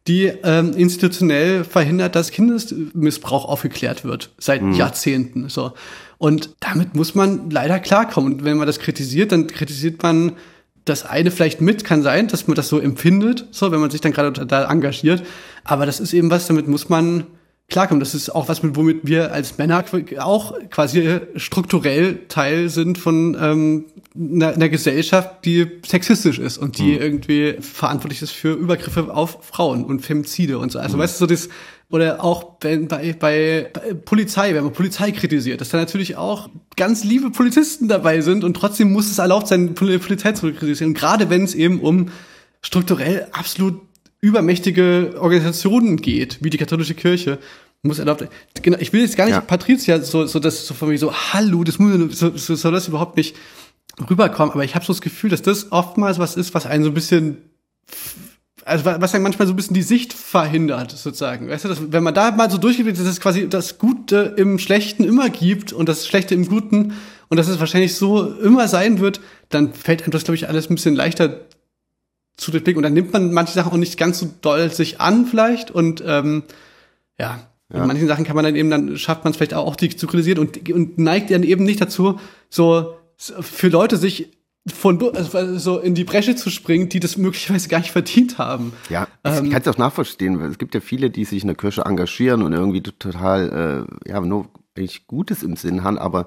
[0.06, 5.48] die ähm, institutionell verhindert, dass Kindesmissbrauch aufgeklärt wird seit Jahrzehnten.
[5.48, 5.72] So
[6.18, 8.34] und damit muss man leider klarkommen.
[8.34, 10.32] Und wenn man das kritisiert, dann kritisiert man
[10.86, 14.00] das eine vielleicht mit, kann sein, dass man das so empfindet, so wenn man sich
[14.00, 15.22] dann gerade da engagiert.
[15.64, 17.24] Aber das ist eben was, damit muss man
[17.68, 18.00] klarkommen.
[18.00, 19.84] Das ist auch was, mit womit wir als Männer
[20.18, 26.94] auch quasi strukturell Teil sind von ähm, einer, einer Gesellschaft, die sexistisch ist und die
[26.94, 30.78] irgendwie verantwortlich ist für Übergriffe auf Frauen und Femizide und so.
[30.78, 31.48] Also weißt du, so das,
[31.90, 36.48] oder auch wenn bei, bei, bei Polizei, wenn man Polizei kritisiert, dass da natürlich auch
[36.76, 40.94] ganz liebe Polizisten dabei sind und trotzdem muss es erlaubt sein, Pol- Polizei zu kritisieren.
[40.94, 42.10] Gerade wenn es eben um
[42.62, 43.80] strukturell absolut
[44.26, 47.38] übermächtige Organisationen geht, wie die katholische Kirche,
[47.82, 48.26] muss erlaubt
[48.62, 49.40] genau, ich will jetzt gar nicht Ja.
[49.40, 52.88] Patricia so so das so von mir so hallo das muss so, so soll das
[52.88, 53.36] überhaupt nicht
[54.10, 56.90] rüberkommen aber ich habe so das Gefühl dass das oftmals was ist was einen so
[56.90, 57.36] ein bisschen
[58.64, 61.48] also wa- was dann manchmal so ein bisschen die Sicht verhindert, sozusagen.
[61.48, 64.58] Weißt du, dass, wenn man da mal so durchgeht, dass es quasi das Gute im
[64.58, 66.94] Schlechten immer gibt und das Schlechte im Guten
[67.28, 70.68] und dass es wahrscheinlich so immer sein wird, dann fällt einem das, glaube ich, alles
[70.68, 71.42] ein bisschen leichter
[72.36, 72.78] zu durchblicken.
[72.78, 75.70] Und dann nimmt man manche Sachen auch nicht ganz so doll sich an, vielleicht.
[75.70, 76.44] Und ähm,
[77.18, 77.80] ja, ja.
[77.80, 80.06] Und manchen Sachen kann man dann eben, dann schafft man es vielleicht auch, die zu
[80.06, 84.30] kritisieren und, und neigt dann eben nicht dazu, so für Leute sich
[84.72, 88.72] von also so in die Bresche zu springen, die das möglicherweise gar nicht verdient haben.
[88.88, 90.40] Ja, ähm, ich kann es auch nachvollziehen.
[90.42, 94.20] Es gibt ja viele, die sich in der Kirche engagieren und irgendwie total, äh, ja,
[94.20, 96.26] nur eigentlich Gutes im Sinn haben, aber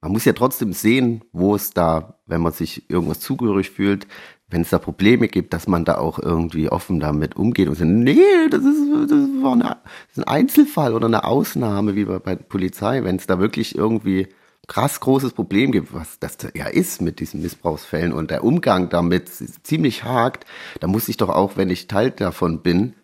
[0.00, 4.06] man muss ja trotzdem sehen, wo es da, wenn man sich irgendwas zugehörig fühlt,
[4.50, 7.90] wenn es da Probleme gibt, dass man da auch irgendwie offen damit umgeht und sagt,
[7.90, 8.16] nee,
[8.50, 8.80] das ist,
[9.10, 13.04] das war eine, das ist ein Einzelfall oder eine Ausnahme, wie bei, bei der Polizei,
[13.04, 14.28] wenn es da wirklich irgendwie
[14.66, 19.30] krass großes Problem gibt, was das ja ist mit diesen Missbrauchsfällen und der Umgang damit
[19.62, 20.46] ziemlich hakt,
[20.80, 22.94] da muss ich doch auch, wenn ich Teil davon bin,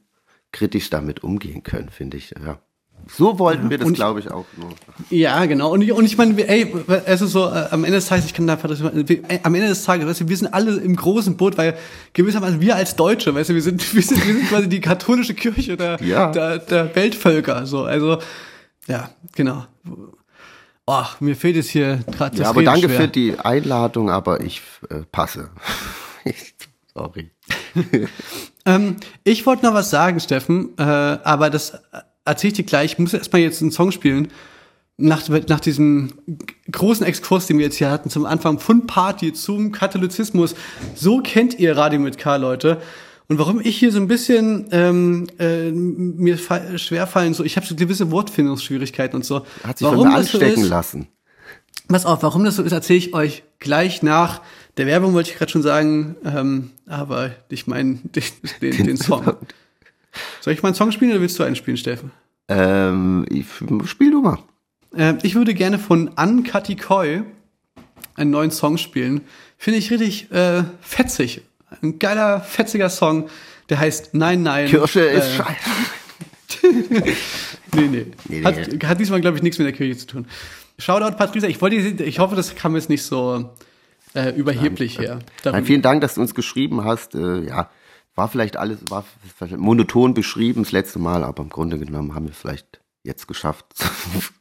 [0.52, 2.60] kritisch damit umgehen können, finde ich, ja.
[3.08, 4.70] So wollten wir das, glaube ich, auch nur.
[5.10, 5.72] Ja, genau.
[5.72, 6.72] Und ich, und ich meine, ey,
[7.06, 9.84] es ist so, äh, am Ende des Tages, ich kann da äh, am Ende des
[9.84, 11.76] Tages, weißt du, wir sind alle im großen Boot, weil
[12.12, 15.34] gewissermaßen wir als Deutsche, weißt du, wir sind, wir sind, wir sind quasi die katholische
[15.34, 16.32] Kirche der, ja.
[16.32, 17.84] der, der Weltvölker, so.
[17.84, 18.18] Also,
[18.86, 19.66] ja, genau.
[20.86, 23.00] Oh, mir fehlt es hier gerade Ja, aber Reden danke schwer.
[23.00, 25.50] für die Einladung, aber ich äh, passe.
[26.94, 27.30] Sorry.
[28.66, 31.80] ähm, ich wollte noch was sagen, Steffen, äh, aber das
[32.24, 32.92] erzähle ich dir gleich.
[32.92, 34.28] Ich muss erstmal jetzt einen Song spielen.
[34.96, 36.12] Nach, nach diesem
[36.70, 40.54] großen Exkurs, den wir jetzt hier hatten, zum Anfang von Party zum Katholizismus.
[40.94, 42.80] So kennt ihr Radio mit K, Leute.
[43.26, 47.74] Und warum ich hier so ein bisschen ähm, äh, mir schwerfallen, so ich habe so
[47.74, 49.46] gewisse Wortfindungsschwierigkeiten und so.
[49.64, 51.08] Hat sich warum von mir anstecken so ist, lassen.
[51.88, 54.42] Pass auf, warum das so ist, erzähle ich euch gleich nach
[54.76, 56.16] der Werbung, wollte ich gerade schon sagen.
[56.24, 58.22] Ähm, aber ich meine den,
[58.60, 59.36] den, den Song.
[60.40, 62.10] Soll ich mal einen Song spielen oder willst du einen spielen, Steffen?
[62.48, 63.46] Ähm, ich,
[63.88, 64.38] spiel du mal.
[64.96, 67.22] Äh, ich würde gerne von Ankati Koi
[68.16, 69.22] einen neuen Song spielen.
[69.58, 71.42] Finde ich richtig äh, fetzig.
[71.82, 73.28] Ein geiler, fetziger Song.
[73.68, 74.68] Der heißt Nein, Nein.
[74.68, 75.70] Kirche äh, ist scheiße.
[77.74, 78.06] nee, nee.
[78.28, 78.86] nee, hat, nee.
[78.86, 80.26] hat diesmal, glaube ich, nichts mit der Kirche zu tun.
[80.78, 81.48] Shoutout, Patricia.
[81.48, 83.50] Ich wollte, ich hoffe, das kam jetzt nicht so
[84.14, 85.18] äh, überheblich Nein, her.
[85.44, 87.14] Nein, vielen Dank, dass du uns geschrieben hast.
[87.14, 87.70] Äh, ja,
[88.14, 89.04] war vielleicht alles, war
[89.56, 93.66] monoton beschrieben das letzte Mal, aber im Grunde genommen haben wir vielleicht jetzt geschafft,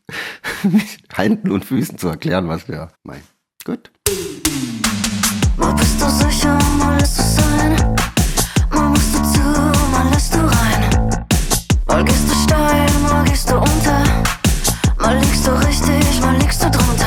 [0.63, 0.83] mit
[1.13, 3.23] Händen und Füßen zu erklären, was wir meinen.
[3.65, 3.91] Gut.
[5.57, 7.95] Mal bist du sicher, mal lässt du sein.
[8.71, 9.39] Mal musst du zu,
[9.91, 11.23] mal lässt du rein.
[11.87, 14.03] Mal gehst du steil, mal gehst du unter.
[14.99, 17.02] Mal liegst du richtig, mal liegst du drunter.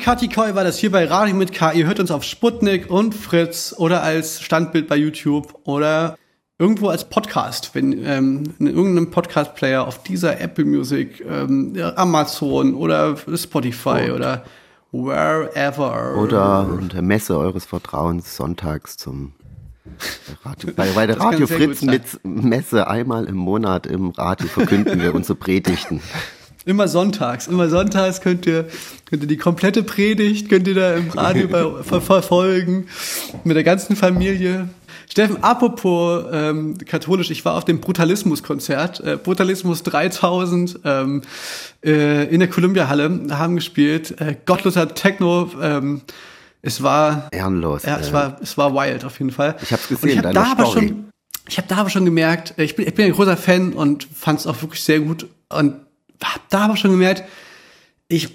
[0.00, 1.72] Kati Koi war das hier bei Radio mit K.
[1.72, 6.16] Ihr hört uns auf Sputnik und Fritz oder als Standbild bei YouTube oder
[6.58, 13.14] irgendwo als Podcast, wenn ähm, in irgendeinem Podcast-Player auf dieser Apple Music, ähm, Amazon oder
[13.34, 14.12] Spotify Und.
[14.12, 14.44] oder
[14.90, 16.16] wherever.
[16.16, 19.34] Oder unter Messe eures Vertrauens sonntags zum
[20.44, 20.70] Radio.
[20.76, 25.14] Bei, bei der Das Radio Fritz mit Messe einmal im Monat im Radio verkünden wir
[25.14, 26.00] unsere Predigten.
[26.70, 28.68] Immer sonntags, immer sonntags könnt ihr,
[29.06, 32.86] könnt ihr die komplette Predigt, könnt ihr da im Radio bei, ver verfolgen,
[33.42, 34.68] mit der ganzen Familie.
[35.10, 41.22] Steffen, apropos ähm, katholisch, ich war auf dem Brutalismus-Konzert, äh, Brutalismus 3000 ähm,
[41.84, 46.02] äh, in der Columbia-Halle, haben gespielt, äh, gottloser Techno, ähm,
[46.62, 47.82] es war Ehrenlos.
[47.82, 49.56] ja, es äh, war, es war wild auf jeden Fall.
[49.60, 51.06] Ich hab's gesehen, ich hab deine da aber schon,
[51.48, 54.06] ich habe da aber schon gemerkt, äh, ich bin, ich bin ein großer Fan und
[54.14, 55.74] fand es auch wirklich sehr gut und
[56.22, 57.24] hab da aber schon gemerkt,
[58.08, 58.28] ich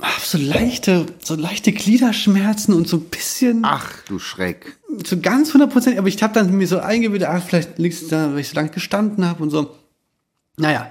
[0.00, 4.78] habe so leichte, so leichte Gliederschmerzen und so ein bisschen, Ach, du Schreck.
[5.04, 8.32] so ganz 100 aber ich habe dann mir so eingebildet, ach, vielleicht liegt es da,
[8.32, 9.76] weil ich so lange gestanden habe und so.
[10.56, 10.90] Naja,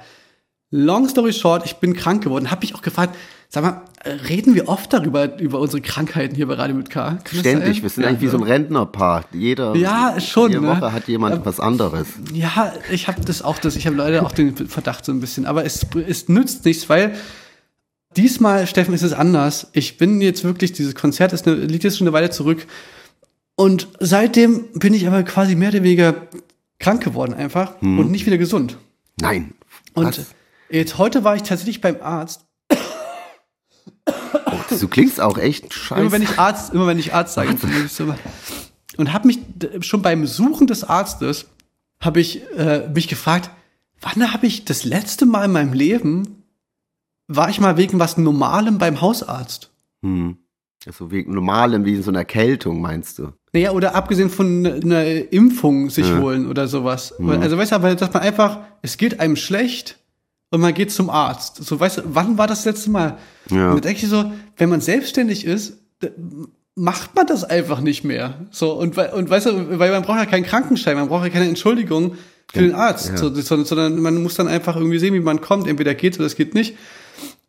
[0.71, 2.52] long story short, ich bin krank geworden.
[2.52, 3.15] Habe mich auch gefragt,
[3.49, 7.19] sag mal, äh, reden wir oft darüber, über unsere Krankheiten hier bei Radio mit K?
[7.23, 7.81] Kann Ständig.
[7.81, 8.49] Wir sind Ja, eigentlich wie so ein ne?
[8.49, 9.25] Rentnerpaar.
[9.31, 10.69] Jeder, Ja, schon, Jede ne?
[10.69, 12.07] Woche hat jemand was anderes.
[12.33, 15.45] Ja, ich habe das auch, das, ich habe leider auch den Verdacht so ein bisschen,
[15.45, 17.15] aber es, es nützt nichts, weil
[18.15, 19.67] diesmal, Steffen, ist es anders.
[19.73, 22.65] Ich bin jetzt wirklich, dieses Konzert ist eine, liegt jetzt schon eine Weile zurück
[23.55, 26.27] und seitdem bin ich aber quasi mehr oder weniger
[26.79, 28.77] krank geworden einfach und nicht wieder gesund.
[29.19, 29.53] Nein.
[29.93, 30.25] Und Was?
[30.69, 32.46] jetzt heute war ich tatsächlich beim Arzt.
[34.79, 36.01] Du klingst auch echt scheiße.
[36.01, 38.13] Immer wenn ich Arzt, immer wenn ich Arzt sage, muss ich so
[38.97, 39.39] und habe mich
[39.81, 41.45] schon beim Suchen des Arztes
[41.99, 43.49] habe ich äh, mich gefragt,
[44.01, 46.43] wann habe ich das letzte Mal in meinem Leben
[47.27, 49.71] war ich mal wegen was Normalem beim Hausarzt?
[50.01, 50.37] hm.
[50.97, 53.33] So wie normalem, wie in so einer Erkältung, meinst du?
[53.51, 56.19] Naja, oder abgesehen von ne- einer Impfung sich Ja.
[56.19, 57.13] holen oder sowas.
[57.19, 59.97] Also weißt du, aber dass man einfach, es geht einem schlecht
[60.49, 61.63] und man geht zum Arzt.
[61.63, 63.17] So, weißt du, wann war das letzte Mal?
[63.49, 63.71] Ja.
[63.71, 65.77] Und denke ich so, wenn man selbstständig ist,
[66.75, 68.47] macht man das einfach nicht mehr.
[68.51, 71.47] So, und, und weißt du, weil man braucht ja keinen Krankenschein, man braucht ja keine
[71.47, 72.15] Entschuldigung
[72.51, 73.17] für den Arzt, ja.
[73.17, 75.67] so, sondern, sondern man muss dann einfach irgendwie sehen, wie man kommt.
[75.67, 76.77] Entweder geht oder es geht nicht.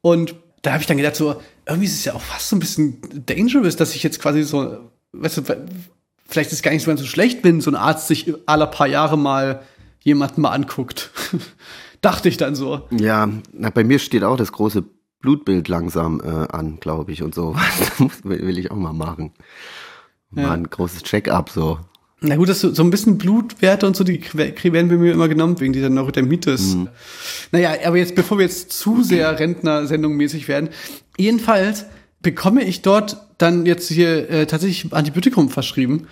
[0.00, 2.60] Und da habe ich dann gedacht, so, irgendwie ist es ja auch fast so ein
[2.60, 5.42] bisschen dangerous, dass ich jetzt quasi so, weißt du,
[6.26, 8.66] vielleicht ist es gar nicht so ganz so schlecht, wenn so ein Arzt sich alle
[8.66, 9.62] paar Jahre mal
[10.00, 11.10] jemanden mal anguckt.
[12.00, 12.82] Dachte ich dann so.
[12.90, 14.84] Ja, na, bei mir steht auch das große
[15.20, 17.56] Blutbild langsam äh, an, glaube ich, und so.
[18.22, 19.32] Will will ich auch mal machen.
[20.30, 20.50] Mal Ja.
[20.52, 21.78] ein großes Check-up so.
[22.20, 25.28] Na gut, das so, so ein bisschen Blutwerte und so, die werden bei mir immer
[25.28, 26.76] genommen wegen dieser Neurodermitis.
[27.52, 30.70] Naja, aber jetzt, bevor wir jetzt zu sehr Rentner-Sendung mäßig werden,
[31.16, 31.86] jedenfalls
[32.20, 36.08] bekomme ich dort dann jetzt hier äh, tatsächlich Antibiotikum verschrieben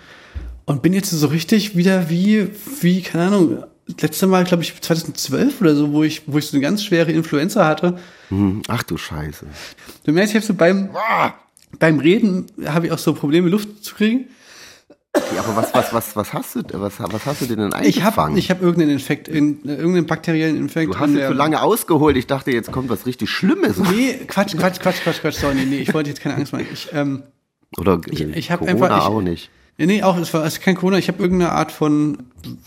[0.65, 2.49] und bin jetzt so richtig wieder wie,
[2.81, 3.63] wie, keine Ahnung,
[4.01, 7.11] letzte Mal, glaube ich, 2012 oder so, wo ich, wo ich so eine ganz schwere
[7.11, 7.97] Influenza hatte.
[8.29, 9.45] Hm, Ach du Scheiße.
[10.05, 10.89] Du merkst, ich habe so beim,
[11.79, 14.25] beim Reden habe ich auch so Probleme, Luft zu kriegen.
[15.35, 18.03] Ja, aber was, was, was, was hast du, was, was hast du denn denn Ich
[18.03, 18.37] habe eingefangen?
[18.37, 20.93] ich hab irgendeinen Infekt, in, äh, irgendeinen bakteriellen Infekt.
[20.93, 23.77] du hast jetzt so lange ausgeholt, ich dachte, jetzt kommt was richtig Schlimmes.
[23.77, 26.67] Nee, Quatsch, Quatsch, Quatsch, Quatsch, Quatsch, sorry, nee, nee, ich wollte jetzt keine Angst machen.
[26.71, 27.23] Ich, ähm,
[27.77, 29.49] Oder Ich- äh, ich hab Corona einfach- ich- auch nicht.
[29.77, 32.17] Nee, nee, auch, es war es ist kein Corona, ich habe irgendeine Art von,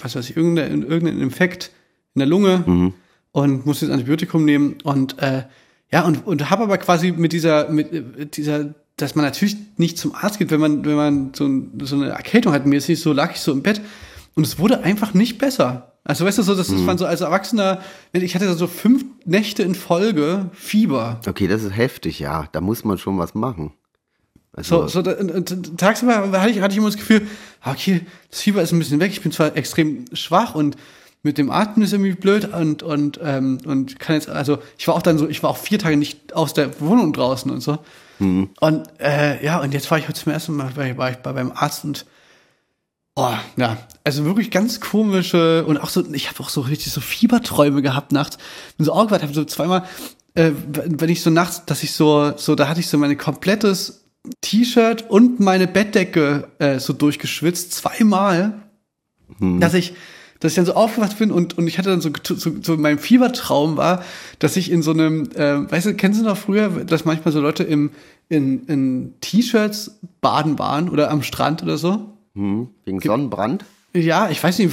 [0.00, 1.70] was weiß ich, irgendeinen irgendeinen Infekt
[2.14, 2.92] in der Lunge Mhm.
[3.32, 5.44] und muss jetzt Antibiotikum nehmen und, äh,
[5.92, 10.14] ja, und, und habe aber quasi mit dieser, mit dieser, dass man natürlich nicht zum
[10.14, 13.32] Arzt geht, wenn man, wenn man so, ein, so eine Erkältung hat mäßig, so lag
[13.32, 13.80] ich so im Bett
[14.34, 15.86] und es wurde einfach nicht besser.
[16.04, 16.76] Also weißt du so, das Mhm.
[16.76, 17.80] ist man so als Erwachsener,
[18.12, 21.20] ich hatte so fünf Nächte in Folge Fieber.
[21.28, 22.46] Okay, das ist heftig, ja.
[22.52, 23.72] Da muss man schon was machen.
[24.52, 27.26] Also, So, so da, und, und, tagsüber hatte ich, hatte ich immer das Gefühl,
[27.60, 30.76] ah, okay, das Fieber ist ein bisschen weg, ich bin zwar extrem schwach und
[31.22, 34.94] mit dem Atmen ist irgendwie blöd und, und, ähm, und kann jetzt, also ich war
[34.94, 37.78] auch dann so, ich war auch vier Tage nicht aus der Wohnung draußen und so.
[38.58, 41.18] Und äh, ja, und jetzt war ich heute zum ersten Mal, war ich, war ich
[41.18, 42.06] bei, beim Arzt und
[43.16, 47.00] oh, ja, also wirklich ganz komische und auch so, ich habe auch so richtig so
[47.00, 48.38] Fieberträume gehabt nachts.
[48.78, 49.84] Bin so aufgewacht, habe so zweimal,
[50.34, 53.99] äh, wenn ich so nachts, dass ich so, so, da hatte ich so mein komplettes
[54.40, 58.62] T-Shirt und meine Bettdecke äh, so durchgeschwitzt, zweimal,
[59.60, 59.94] dass ich
[60.40, 62.98] dass ich dann so aufgewacht bin und, und ich hatte dann so, so, so mein
[62.98, 64.02] Fiebertraum war,
[64.38, 67.40] dass ich in so einem, äh, weißt du, kennst du noch früher, dass manchmal so
[67.40, 67.90] Leute im,
[68.30, 72.14] in, in T-Shirts baden waren oder am Strand oder so?
[72.34, 73.66] hm, wegen Sonnenbrand?
[73.92, 74.72] Ja, ich weiß nicht,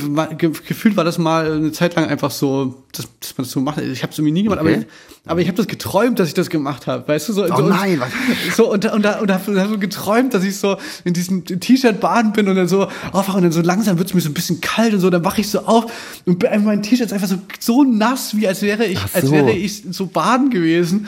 [0.68, 3.80] gefühlt war das mal eine Zeit lang einfach so, dass, dass man das so macht.
[3.80, 4.82] Ich habe es irgendwie nie gemacht, aber Okay.
[4.82, 7.08] ich, aber ich habe das geträumt, dass ich das gemacht habe.
[7.08, 8.10] Weißt du, so, Oh so, nein, was?
[8.56, 12.00] so und, und, da- und hab, hab so geträumt, dass ich so in diesem T-Shirt
[12.00, 14.36] baden bin und dann so aufwache und dann so langsam wird es mir so ein
[14.36, 15.92] bisschen kalt und so, dann wache ich so auf
[16.28, 19.26] und bin- mein T-Shirt ist einfach so, so nass, wie als wäre ich, Ach als
[19.26, 19.32] so.
[19.32, 21.08] wäre ich so baden gewesen.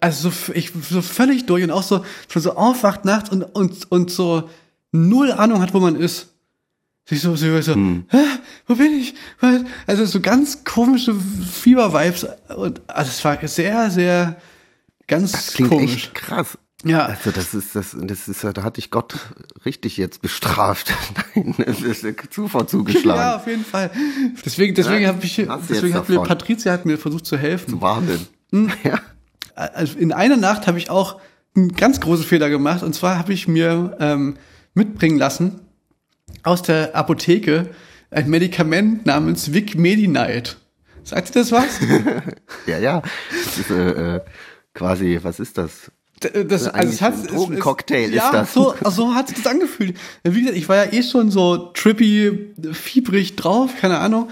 [0.00, 3.92] Also so, ich so völlig durch und auch so schon so aufwacht nachts und, und,
[3.92, 4.50] und so
[4.90, 6.33] null Ahnung hat, wo man ist.
[7.06, 8.04] Sich so, so, so Hm.
[8.08, 8.18] Hä,
[8.66, 9.14] wo bin ich?
[9.40, 9.62] Was?
[9.86, 12.26] Also so ganz komische Fieber-Vibes.
[12.56, 14.36] Und also es war sehr, sehr
[15.06, 15.94] ganz Das klingt komisch.
[15.94, 16.58] echt krass.
[16.82, 17.06] Ja.
[17.06, 19.14] Also das ist, das, das ist, da hatte ich Gott
[19.64, 20.92] richtig jetzt bestraft.
[21.34, 23.40] Nein, es ist ein Zufall Ja, zugeschlagen.
[23.40, 23.90] auf jeden Fall.
[24.44, 25.36] Deswegen, deswegen Ja, habe ich,
[25.68, 26.22] deswegen hat mir.
[26.22, 27.80] Patricia hat mir versucht zu helfen.
[27.80, 28.26] Wahnsinn.
[28.50, 28.70] Hm.
[28.84, 28.98] Ja.
[29.56, 31.20] Also in einer Nacht habe ich auch
[31.56, 32.82] einen ganz großen Fehler gemacht.
[32.82, 34.36] Und zwar habe ich mir ähm,
[34.74, 35.60] mitbringen lassen
[36.44, 37.70] aus der Apotheke
[38.10, 40.56] ein Medikament namens Vic Medi-Night.
[41.02, 41.80] Sagt ihr das was?
[42.66, 43.02] ja, ja.
[43.44, 44.20] Das ist äh, äh,
[44.72, 45.90] quasi, was ist das?
[46.22, 48.54] D- Das, also Eigentlich es hat, ein Drogencocktail ist ja, das.
[48.54, 49.96] So, so hat sich das angefühlt.
[50.22, 54.30] Wie gesagt, ich war ja eh schon so trippy, fiebrig drauf, keine Ahnung.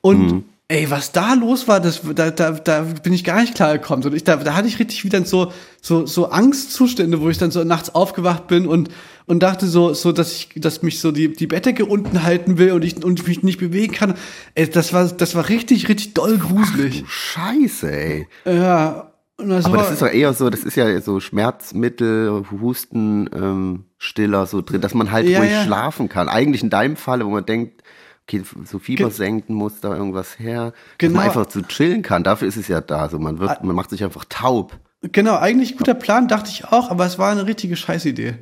[0.00, 0.44] Und Mhm.
[0.68, 4.02] ey, was da los war, das, da, da, da bin ich gar nicht klar gekommen.
[4.04, 7.50] Und ich, da, da hatte ich richtig wieder so, so, so Angstzustände, wo ich dann
[7.52, 8.88] so nachts aufgewacht bin und,
[9.26, 12.72] und dachte so, so, dass ich, dass mich so die, die Bettdecke unten halten will
[12.72, 14.14] und ich, und ich mich nicht bewegen kann.
[14.54, 17.04] Ey, das war, das war richtig, richtig doll gruselig.
[17.06, 18.26] Scheiße, ey.
[18.44, 19.08] Ja.
[19.38, 24.46] Das Aber das ist doch eher so, das ist ja so Schmerzmittel, Husten, ähm, Stiller
[24.46, 25.62] so drin, dass man halt Ja, ruhig ja.
[25.64, 26.28] schlafen kann.
[26.28, 27.82] Eigentlich in deinem Falle, wo man denkt,
[28.28, 31.14] okay, so Fieber senken muss da irgendwas her, dass Genau.
[31.16, 32.22] man einfach so chillen kann.
[32.24, 33.08] Dafür ist es ja da.
[33.08, 33.40] So, man Ah.
[33.40, 34.78] wird, man macht sich einfach taub.
[35.02, 38.34] Genau, eigentlich guter Plan, dachte ich auch, aber es war eine richtige Scheißidee.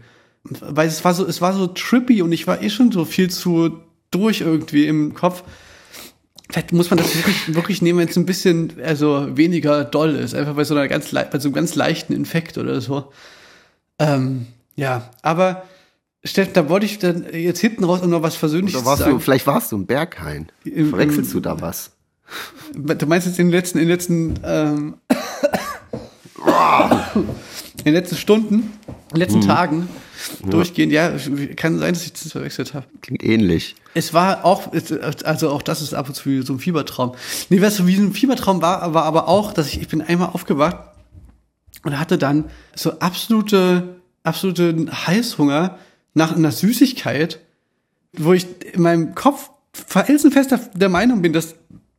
[0.44, 3.30] Weil es war so, es war so trippy und ich war eh schon so viel
[3.30, 5.42] zu durch irgendwie im Kopf.
[6.50, 10.34] Vielleicht muss man das wirklich, wirklich nehmen, wenn es ein bisschen, also weniger doll ist.
[10.34, 13.12] Einfach bei so einer ganz, bei so einem ganz leichten Infekt oder so.
[14.00, 15.64] Ähm, ja, aber
[16.24, 18.34] Steffen, da wollte ich dann jetzt hinten raus noch was
[18.84, 19.12] warst sagen.
[19.12, 20.50] du, vielleicht warst du ein Berghain.
[20.64, 21.92] Im- Verwechselst du da was?
[22.74, 24.94] Du meinst jetzt in den letzten, in den letzten, ähm,
[27.78, 28.70] in den letzten Stunden, in
[29.14, 29.88] den letzten Tagen
[30.48, 31.12] durchgehend, ja,
[31.56, 32.86] kann sein, dass ich das verwechselt habe.
[33.00, 33.74] Klingt ähnlich.
[33.94, 34.72] Es war auch,
[35.24, 37.14] also auch das ist ab und zu wie so ein Fiebertraum.
[37.48, 40.02] Nee, weißt du, wie so ein Fiebertraum war, war aber auch, dass ich, ich bin
[40.02, 40.76] einmal aufgewacht
[41.82, 45.78] und hatte dann so absolute, absolute Heißhunger
[46.14, 47.40] nach einer Süßigkeit,
[48.16, 51.54] wo ich in meinem Kopf felsenfest der- Meinung bin, dass,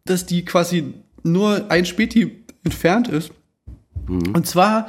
[0.05, 3.31] dass die quasi nur ein Späti entfernt ist.
[4.07, 4.88] Und zwar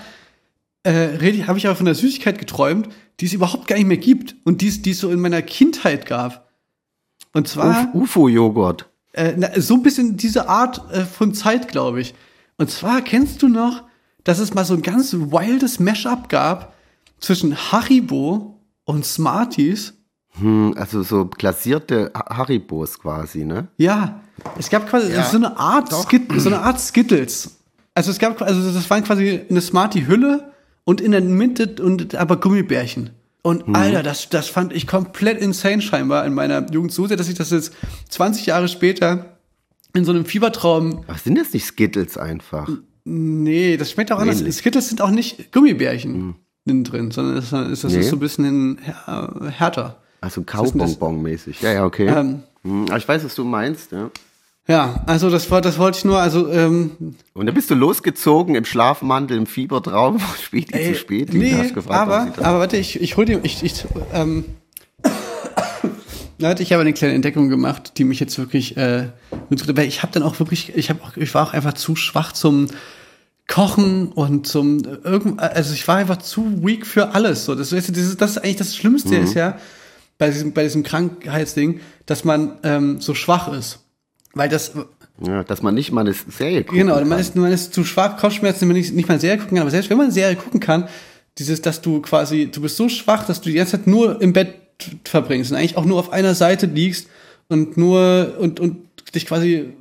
[0.85, 2.88] äh, habe ich aber von der Süßigkeit geträumt,
[3.21, 5.42] die es überhaupt gar nicht mehr gibt und die es, die es so in meiner
[5.42, 6.49] Kindheit gab.
[7.33, 8.88] Und zwar Uf- UFO-Joghurt.
[9.12, 12.14] äh, na, so ein bisschen diese Art äh, von Zeit, glaube ich.
[12.59, 13.85] Und zwar kennst du noch,
[14.25, 16.75] dass es mal so ein ganz wildes Mashup gab
[17.21, 19.95] zwischen Haribo und Smarties.
[20.40, 23.68] Hm, also so glasierte Ha- Haribos quasi, ne?
[23.77, 24.21] Ja,
[24.59, 27.57] es gab quasi Ja, so eine Art Skit so eine Art Skittles.
[27.95, 30.52] Also es gab also das waren quasi eine Smartie Hülle
[30.85, 33.11] und in der Mitte und aber Gummibärchen.
[33.42, 33.75] Und Mhm.
[33.75, 37.35] Alter, das das fand ich komplett insane scheinbar in meiner Jugend so sehr, dass ich
[37.35, 37.73] das jetzt
[38.11, 39.37] 20 Jahre später
[39.95, 42.68] in so einem Fiebertraum Was sind das nicht Skittles einfach?
[43.05, 44.38] Nee, das schmeckt auch anders.
[44.40, 44.57] Ähnlich.
[44.57, 47.99] Skittles sind auch nicht Gummibärchen innen drin, sondern das ist, das Nee.
[48.01, 50.01] ist so ein bisschen härter.
[50.21, 50.42] Also?
[50.42, 51.61] Kaubonbon-mäßig.
[51.62, 52.07] Ja, ja, okay.
[52.07, 52.45] Ähm.
[52.62, 54.09] Hm, aber ich weiß, was du meinst, ja.
[54.68, 56.92] Ja, also das, das wollte ich nur, also ähm,
[57.35, 61.37] Und da bist du losgezogen im Schlafmantel, im Fiebertraum, Späti ey, zu Späti.
[61.37, 64.44] nee, Du hast gefragt, aber, das- aber warte, ich, ich hol dir, ich, ich, ähm,
[66.38, 69.09] Leute, ich habe eine kleine Entdeckung gemacht, die mich jetzt wirklich, äh,
[69.51, 72.33] weil ich habe dann auch wirklich, ich habe auch, ich war auch einfach zu schwach
[72.33, 72.66] zum
[73.48, 77.44] Kochen und zum äh, irgend, also ich war einfach zu weak für alles.
[77.44, 79.59] So, das, weißt du, dieses, das ist eigentlich das Schlimmste ist ja
[80.18, 83.81] bei diesem, bei diesem Krankheitsding, dass man ähm, so schwach ist,
[84.35, 84.73] weil das
[85.25, 87.09] ja, dass man nicht mal eine Serie gucken Genau, kann.
[87.09, 89.63] man ist, man ist zu schwach, Kopfschmerzen, wenn man nicht, nicht mal Serie gucken kann.
[89.63, 90.88] Aber selbst wenn man Serie gucken kann,
[91.38, 94.33] dieses, dass du quasi, du bist so schwach, dass du die ganze Zeit nur im
[94.33, 94.54] Bett
[95.04, 97.09] verbringst und eigentlich auch nur auf einer Seite liegst
[97.48, 98.79] und nur und, und
[99.15, 99.75] dich quasi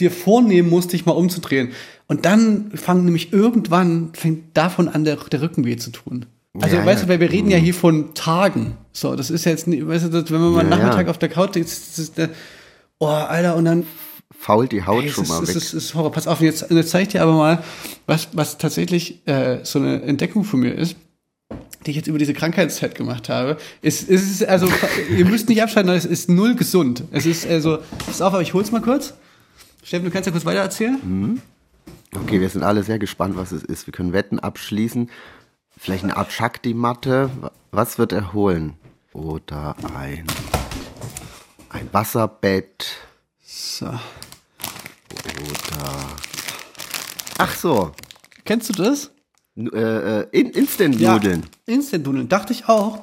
[0.00, 1.70] dir vornehmen musst, dich mal umzudrehen.
[2.08, 6.26] Und dann fangen nämlich irgendwann, fängt davon an, der, der Rücken weh zu tun.
[6.60, 7.06] Also, Ja, weißt ja.
[7.06, 8.76] du, weil wir reden ja hier von Tagen.
[8.92, 10.76] So, das ist jetzt nicht, weißt du, wenn man mal Ja, ja.
[10.76, 12.30] Nachmittag auf der Couch ist, das ist der,
[12.98, 13.86] oh, Alter, und dann
[14.38, 15.56] Fault die Haut Ey, es schon ist, mal es weg.
[15.56, 16.12] ist, es ist Horror.
[16.12, 17.62] Pass auf, jetzt, jetzt zeige ich dir aber mal,
[18.06, 20.96] was, was tatsächlich äh, so eine Entdeckung von mir ist.
[21.86, 24.68] die ich jetzt über diese Krankheitszeit gemacht habe, ist, ist es also,
[25.16, 27.04] ihr müsst nicht abschalten, es ist null gesund.
[27.10, 29.14] Es ist also, pass auf, aber ich hol's mal kurz.
[29.82, 31.40] Steffen, du kannst ja kurz weiter erzählen.
[32.14, 33.86] Okay, wir sind alle sehr gespannt, was es ist.
[33.86, 35.10] Wir können Wetten abschließen.
[35.76, 37.30] Vielleicht eine Art Shakti-Matte.
[37.70, 38.74] Was wird er holen?
[39.12, 40.24] Oder ein,
[41.70, 42.86] ein Wasserbett.
[43.44, 43.86] So.
[43.86, 43.98] Oder.
[47.38, 47.92] Ach so.
[48.44, 49.10] Kennst du das?
[49.56, 51.44] N- Äh, äh, in Instant-Nudeln.
[51.66, 53.02] Instant-Nudeln, dachte ich auch.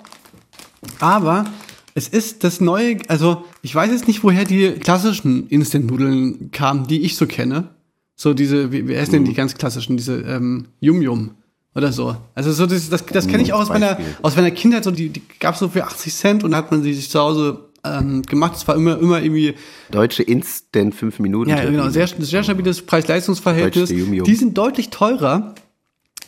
[1.00, 1.46] Aber
[1.94, 7.02] es ist das neue, also ich weiß jetzt nicht, woher die klassischen Instant-Nudeln kamen, die
[7.02, 7.70] ich so kenne.
[8.16, 11.32] So diese, wie, wie heißen denn die ganz klassischen, diese ähm, Yum-Yum
[11.76, 12.16] oder so.
[12.34, 15.10] Also so das, das, das kenne ich auch aus meiner, aus meiner Kindheit, so die,
[15.10, 18.24] die gab es so für 80 Cent und hat man sie sich zu Hause ähm,
[18.24, 18.56] gemacht.
[18.56, 19.56] Es war immer, immer irgendwie
[19.92, 21.50] Deutsche Instant 5 Minuten.
[21.50, 21.90] ja, genau.
[21.90, 23.90] Sehr, sehr stabiles Preis-Leistungs-Verhältnis.
[23.90, 25.56] Die sind deutlich teurer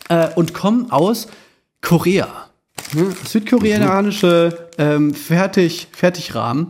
[0.10, 1.28] äh, und kommen aus
[1.82, 2.28] Korea.
[2.94, 3.08] Ne?
[3.26, 6.68] Südkoreanische ähm, Fertig, Fertigrahmen.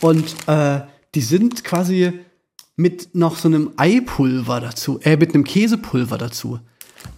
[0.00, 0.80] Und äh,
[1.14, 2.12] die sind quasi
[2.76, 6.60] mit noch so einem Eipulver dazu, äh, mit einem Käsepulver dazu.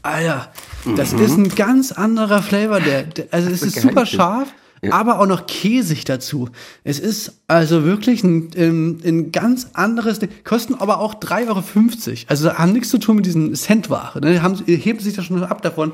[0.03, 0.53] Alter,
[0.97, 2.81] das ist ein ganz anderer Flavor.
[2.81, 4.55] Der, der, also es ist super Geheimtipp.
[4.83, 6.49] Scharf, aber auch noch käsig dazu.
[6.85, 10.31] Es ist also wirklich ein, ein, ein ganz anderes Ding.
[10.45, 11.63] Kosten aber auch 3,50 Euro.
[12.29, 14.21] Also haben nichts zu tun mit diesen Centware.
[14.21, 14.43] Ne?
[14.43, 15.93] Haben, heben sich da schon ab davon.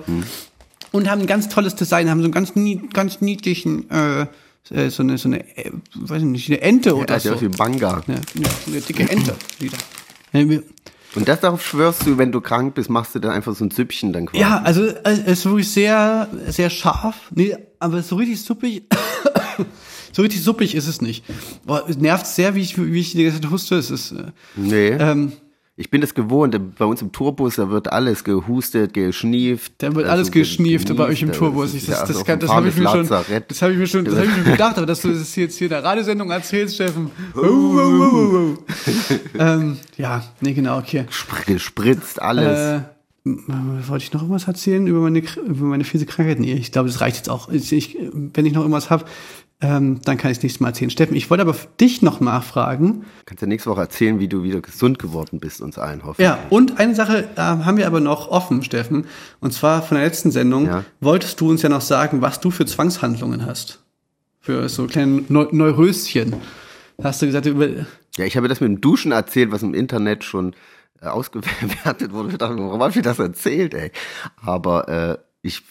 [0.92, 4.26] Und haben ein ganz tolles Design, haben so einen ganz, nie, ganz niedlichen, äh,
[4.70, 7.40] äh, so eine, so eine, äh, weiß ich nicht, eine Ente oder Also so.
[7.40, 8.02] wie Banga.
[8.06, 9.34] Ja, eine, eine dicke Ente.
[10.32, 10.62] Ja, wir-
[11.14, 13.70] Und das darauf schwörst du, wenn du krank bist, machst du dann einfach so ein
[13.70, 14.40] Süppchen dann quasi.
[14.42, 17.16] Ja, also äh, es ist wirklich sehr, sehr scharf.
[17.34, 18.84] Nee, aber so richtig suppig.
[20.12, 21.24] so richtig suppig ist es nicht.
[21.66, 23.76] Boah, es nervt sehr, wie ich, wie ich die ganze Zeit huste.
[23.76, 24.24] Es ist, äh,
[24.56, 24.88] Nee.
[24.88, 25.32] ähm,
[25.76, 26.56] Ich bin das gewohnt.
[26.78, 29.72] Bei uns im Tourbus, da wird alles gehustet, geschnieft.
[29.78, 31.70] da wird also alles geschnieft bei euch im Tourbus.
[31.70, 33.50] ist Ich, das, also das, auf kann, das habe ich mir schon, Lazarett.
[33.50, 35.58] das habe ich mir schon, das habe ich mir gedacht, aber dass du das jetzt
[35.58, 37.10] hier in der Radiosendung erzählst, Steffen.
[37.34, 38.58] Oh, oh, oh.
[39.36, 41.06] ähm, ja, nee, genau, okay.
[41.10, 42.56] Spr- Gespritzt, alles.
[42.56, 42.80] Äh,
[43.24, 46.38] wollte ich noch irgendwas erzählen über meine, über meine fiese Krankheit?
[46.38, 47.48] Nee, ich glaube, das reicht jetzt auch.
[47.48, 49.06] Ich, ich, wenn ich noch irgendwas habe,
[49.64, 50.90] ähm, dann kann ich es nächstes Mal erzählen.
[50.90, 53.06] Steffen, ich wollte aber dich noch nachfragen.
[53.24, 56.26] Kannst ja nächste Woche erzählen, wie du wieder gesund geworden bist, uns allen hoffentlich.
[56.26, 59.06] Ja, und eine Sache äh, haben wir aber noch offen, Steffen.
[59.40, 60.66] Und zwar von der letzten Sendung.
[60.66, 60.84] Ja.
[61.00, 63.82] Wolltest du uns ja noch sagen, was du für Zwangshandlungen hast?
[64.40, 66.34] Für so kleine Neu Neuröschen.
[67.02, 67.66] Hast du gesagt, über,
[68.16, 70.54] Ja, ich habe das mit dem Duschen erzählt, was im Internet schon
[71.00, 72.32] äh, ausgewertet wurde.
[72.32, 73.90] Ich dachte, warum habe ich das erzählt, ey?
[74.42, 75.62] Aber äh, ich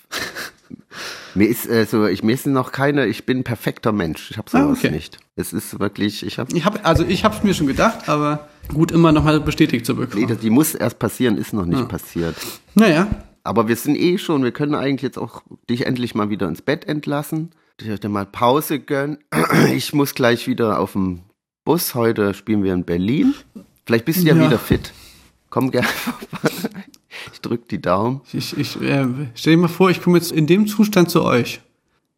[1.35, 4.31] mir ist äh, so, ich mir ist noch keine, ich bin ein perfekter Mensch.
[4.31, 4.91] Ich habe sowas Ah, okay.
[4.91, 5.17] nicht.
[5.35, 8.47] Es ist wirklich, ich habe ich habe, also ich habe es mir schon gedacht, aber
[8.73, 10.21] gut, immer noch mal bestätigt zu bekommen.
[10.21, 12.35] nee, das, die muss erst passieren, ist noch nicht passiert.
[12.75, 13.07] naja,
[13.43, 16.61] Aber wir sind eh schon, wir können eigentlich jetzt auch dich endlich mal wieder ins
[16.61, 17.51] Bett entlassen.
[17.81, 19.17] Dir mal Pause gönnen.
[19.73, 21.21] Ich muss gleich wieder auf dem
[21.65, 21.95] Bus.
[21.95, 23.33] Heute spielen wir in Berlin.
[23.85, 24.45] Vielleicht bist du ja, Ja.
[24.45, 24.93] wieder fit.
[25.49, 25.87] Komm gerne
[26.39, 26.51] vorbei.
[27.31, 28.21] Ich drück die Daumen.
[28.33, 29.05] Ich, ich äh,
[29.35, 31.61] stell dir mal vor, ich komme jetzt in dem Zustand zu euch.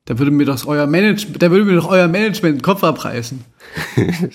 [0.05, 3.43] Da würde mir doch euer Management, da würde mir doch euer Management den Kopf abreißen.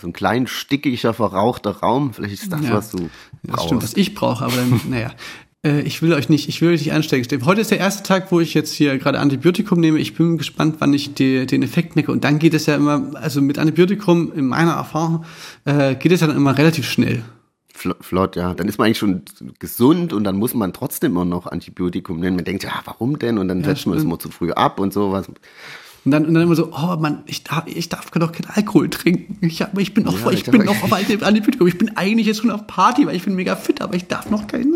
[0.00, 2.12] So ein klein, stickiger, verrauchter Raum.
[2.14, 2.74] Vielleicht ist das, Ja.
[2.74, 3.08] was du
[3.42, 3.98] Das stimmt, was brauchst.
[3.98, 5.10] ich brauche, aber dann, naja.
[5.66, 7.44] Äh, ich will euch nicht, ich will euch nicht anstecken.
[7.44, 9.98] Heute ist der erste Tag, wo ich jetzt hier gerade Antibiotikum nehme.
[9.98, 12.12] Ich bin gespannt, wann ich die, den Effekt merke.
[12.12, 15.24] Und dann geht es ja immer, also mit Antibiotikum, in meiner Erfahrung,
[15.64, 17.24] äh, geht es ja dann immer relativ schnell.
[17.78, 18.54] Fl- Flott, ja.
[18.54, 19.22] Dann ist man eigentlich schon
[19.58, 22.36] gesund und dann muss man trotzdem immer noch Antibiotikum nehmen.
[22.36, 23.38] Man denkt, ja, warum denn?
[23.38, 25.28] Und dann setzt man es immer zu früh ab und sowas.
[26.04, 28.88] Und dann, und dann immer so, oh Mann, ich darf, ich darf doch keinen Alkohol
[28.88, 29.36] trinken.
[29.46, 31.66] Ich, hab, ich bin noch, Ja, ich ich bin noch auf Antibiotikum.
[31.66, 34.30] Ich bin eigentlich jetzt schon auf Party, weil ich bin mega fit, aber ich darf
[34.30, 34.70] noch kein,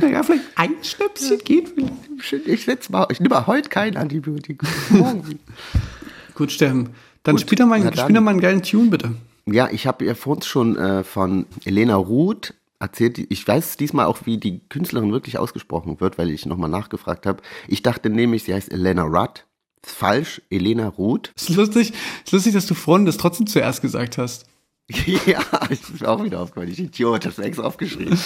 [0.00, 2.46] naja, vielleicht ein Schnäpschen geht vielleicht.
[2.46, 4.68] Ich, setz mal, ich nehme heute kein Antibiotikum.
[4.90, 5.38] Morgen.
[6.34, 6.90] Gut, Steffen.
[7.22, 9.14] Dann Gut, spiel doch, mal, mal einen geilen Tune, bitte.
[9.52, 13.18] Ja, ich habe ja vorhin schon äh, von Elena Ruth erzählt.
[13.18, 17.42] Ich weiß diesmal auch, wie die Künstlerin wirklich ausgesprochen wird, weil ich nochmal nachgefragt habe.
[17.68, 19.44] Ich dachte nämlich, sie heißt Elena Rudd.
[19.82, 21.32] Falsch, Elena Ruth.
[21.36, 21.92] Ist lustig,
[22.24, 24.46] ist lustig, dass du vorhin das trotzdem zuerst gesagt hast.
[25.26, 25.40] ja,
[25.70, 26.70] ich bin auch wieder aufgefallen.
[26.70, 28.18] Ich Idiot, hab's extra aufgeschrieben.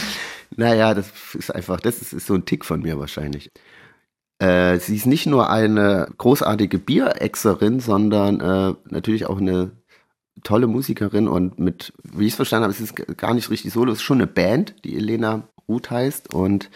[0.57, 3.51] naja, das ist einfach, das ist, ist so ein Tick von mir wahrscheinlich.
[4.39, 9.72] Äh, sie ist nicht nur eine großartige Bierexerin, sondern äh, natürlich auch eine
[10.43, 13.93] tolle Musikerin und mit, wie ich es verstanden habe, es ist gar nicht richtig solo,
[13.93, 16.70] es ist schon eine Band, die Elena Ruth heißt und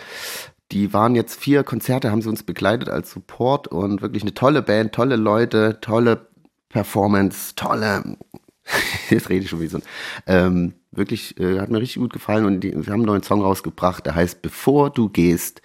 [0.73, 4.63] die waren jetzt vier Konzerte, haben sie uns begleitet als Support und wirklich eine tolle
[4.63, 6.29] Band, tolle Leute, tolle
[6.69, 8.17] Performance, tolle,
[9.11, 9.83] jetzt rede ich schon wie so ein,
[10.27, 13.43] ähm, wirklich, äh, hat mir richtig gut gefallen und die, sie haben einen neuen Song
[13.43, 15.63] rausgebracht, der heißt Bevor du gehst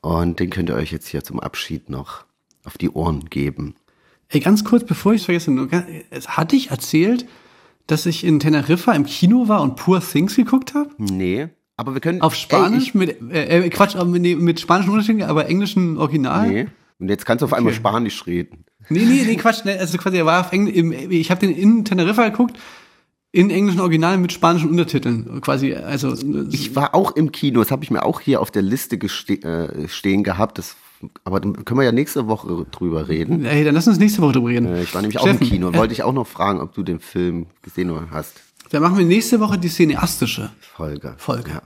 [0.00, 2.24] Und den könnt ihr euch jetzt hier zum Abschied noch
[2.64, 3.74] auf die Ohren geben.
[4.28, 5.52] Ey, ganz kurz, bevor ich es vergesse,
[6.26, 7.26] hatte ich erzählt,
[7.86, 10.90] dass ich in Teneriffa im Kino war und Poor Things geguckt habe?
[10.98, 12.20] Nee, aber wir können.
[12.20, 16.48] Auf Spanisch Ey, mit äh, äh, Quatsch, aber mit, mit spanischen Untertiteln, aber englischen Original.
[16.48, 16.66] nee.
[17.00, 17.80] Und jetzt kannst du auf einmal Okay.
[17.80, 18.64] Spanisch reden.
[18.88, 21.54] Nee, nee, nee, Quatsch, nee, also quasi er war auf Engl im, ich habe den
[21.54, 22.56] in Teneriffa geguckt
[23.34, 26.14] in englischen Original mit spanischen Untertiteln, quasi also
[26.52, 29.88] Ich war auch im Kino, das habe ich mir auch hier auf der Liste äh,
[29.88, 30.58] stehen gehabt.
[30.58, 30.76] Das,
[31.24, 33.44] aber dann können wir ja nächste Woche drüber reden.
[33.44, 34.66] Ey, dann lass uns nächste Woche drüber reden.
[34.66, 36.60] Äh, Ich war nämlich auch Steffen, im Kino und äh, wollte ich auch noch fragen,
[36.60, 38.40] ob du den Film gesehen hast.
[38.70, 41.14] Dann machen wir nächste Woche die cineastische Folge.
[41.18, 41.50] Folge.
[41.50, 41.62] Ja.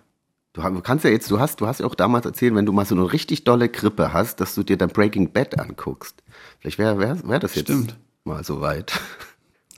[0.70, 2.84] Du kannst ja jetzt, du hast, du hast ja auch damals erzählt, wenn du mal
[2.84, 6.22] so eine richtig dolle Grippe hast, dass du dir dann Breaking Bad anguckst.
[6.58, 7.96] Vielleicht wäre wär, wär das jetzt Stimmt.
[8.24, 8.98] mal so weit.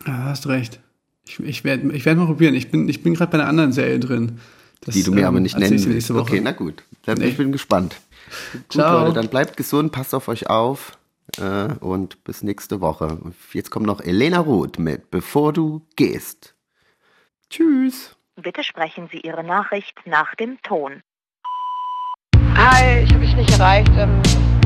[0.07, 0.81] Ja, hast recht.
[1.27, 2.55] Ich, ich werde ich werd mal probieren.
[2.55, 4.39] Ich bin, ich bin gerade bei einer anderen Serie drin.
[4.81, 6.09] Das, Die du mir ähm, aber nicht nennen willst.
[6.15, 6.21] Woche.
[6.23, 6.83] Okay, na gut.
[7.05, 7.27] Dann Nee.
[7.27, 7.97] ich bin gespannt.
[8.53, 9.01] Gut, Ciao.
[9.01, 10.99] Leute, dann bleibt gesund, passt auf euch auf
[11.39, 13.19] äh, und bis nächste Woche.
[13.53, 16.55] Jetzt kommt noch Elena Roth mit Bevor du gehst.
[17.49, 18.17] Tschüss.
[18.37, 21.03] Bitte sprechen Sie Ihre Nachricht nach dem Ton.
[22.55, 23.91] Hi, ich habe dich nicht erreicht.
[23.97, 24.23] Ähm,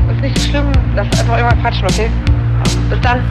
[0.09, 0.71] ist nicht so schlimm.
[0.95, 2.11] Lass einfach irgendwann quatschen, okay?
[2.89, 3.23] Bis dann.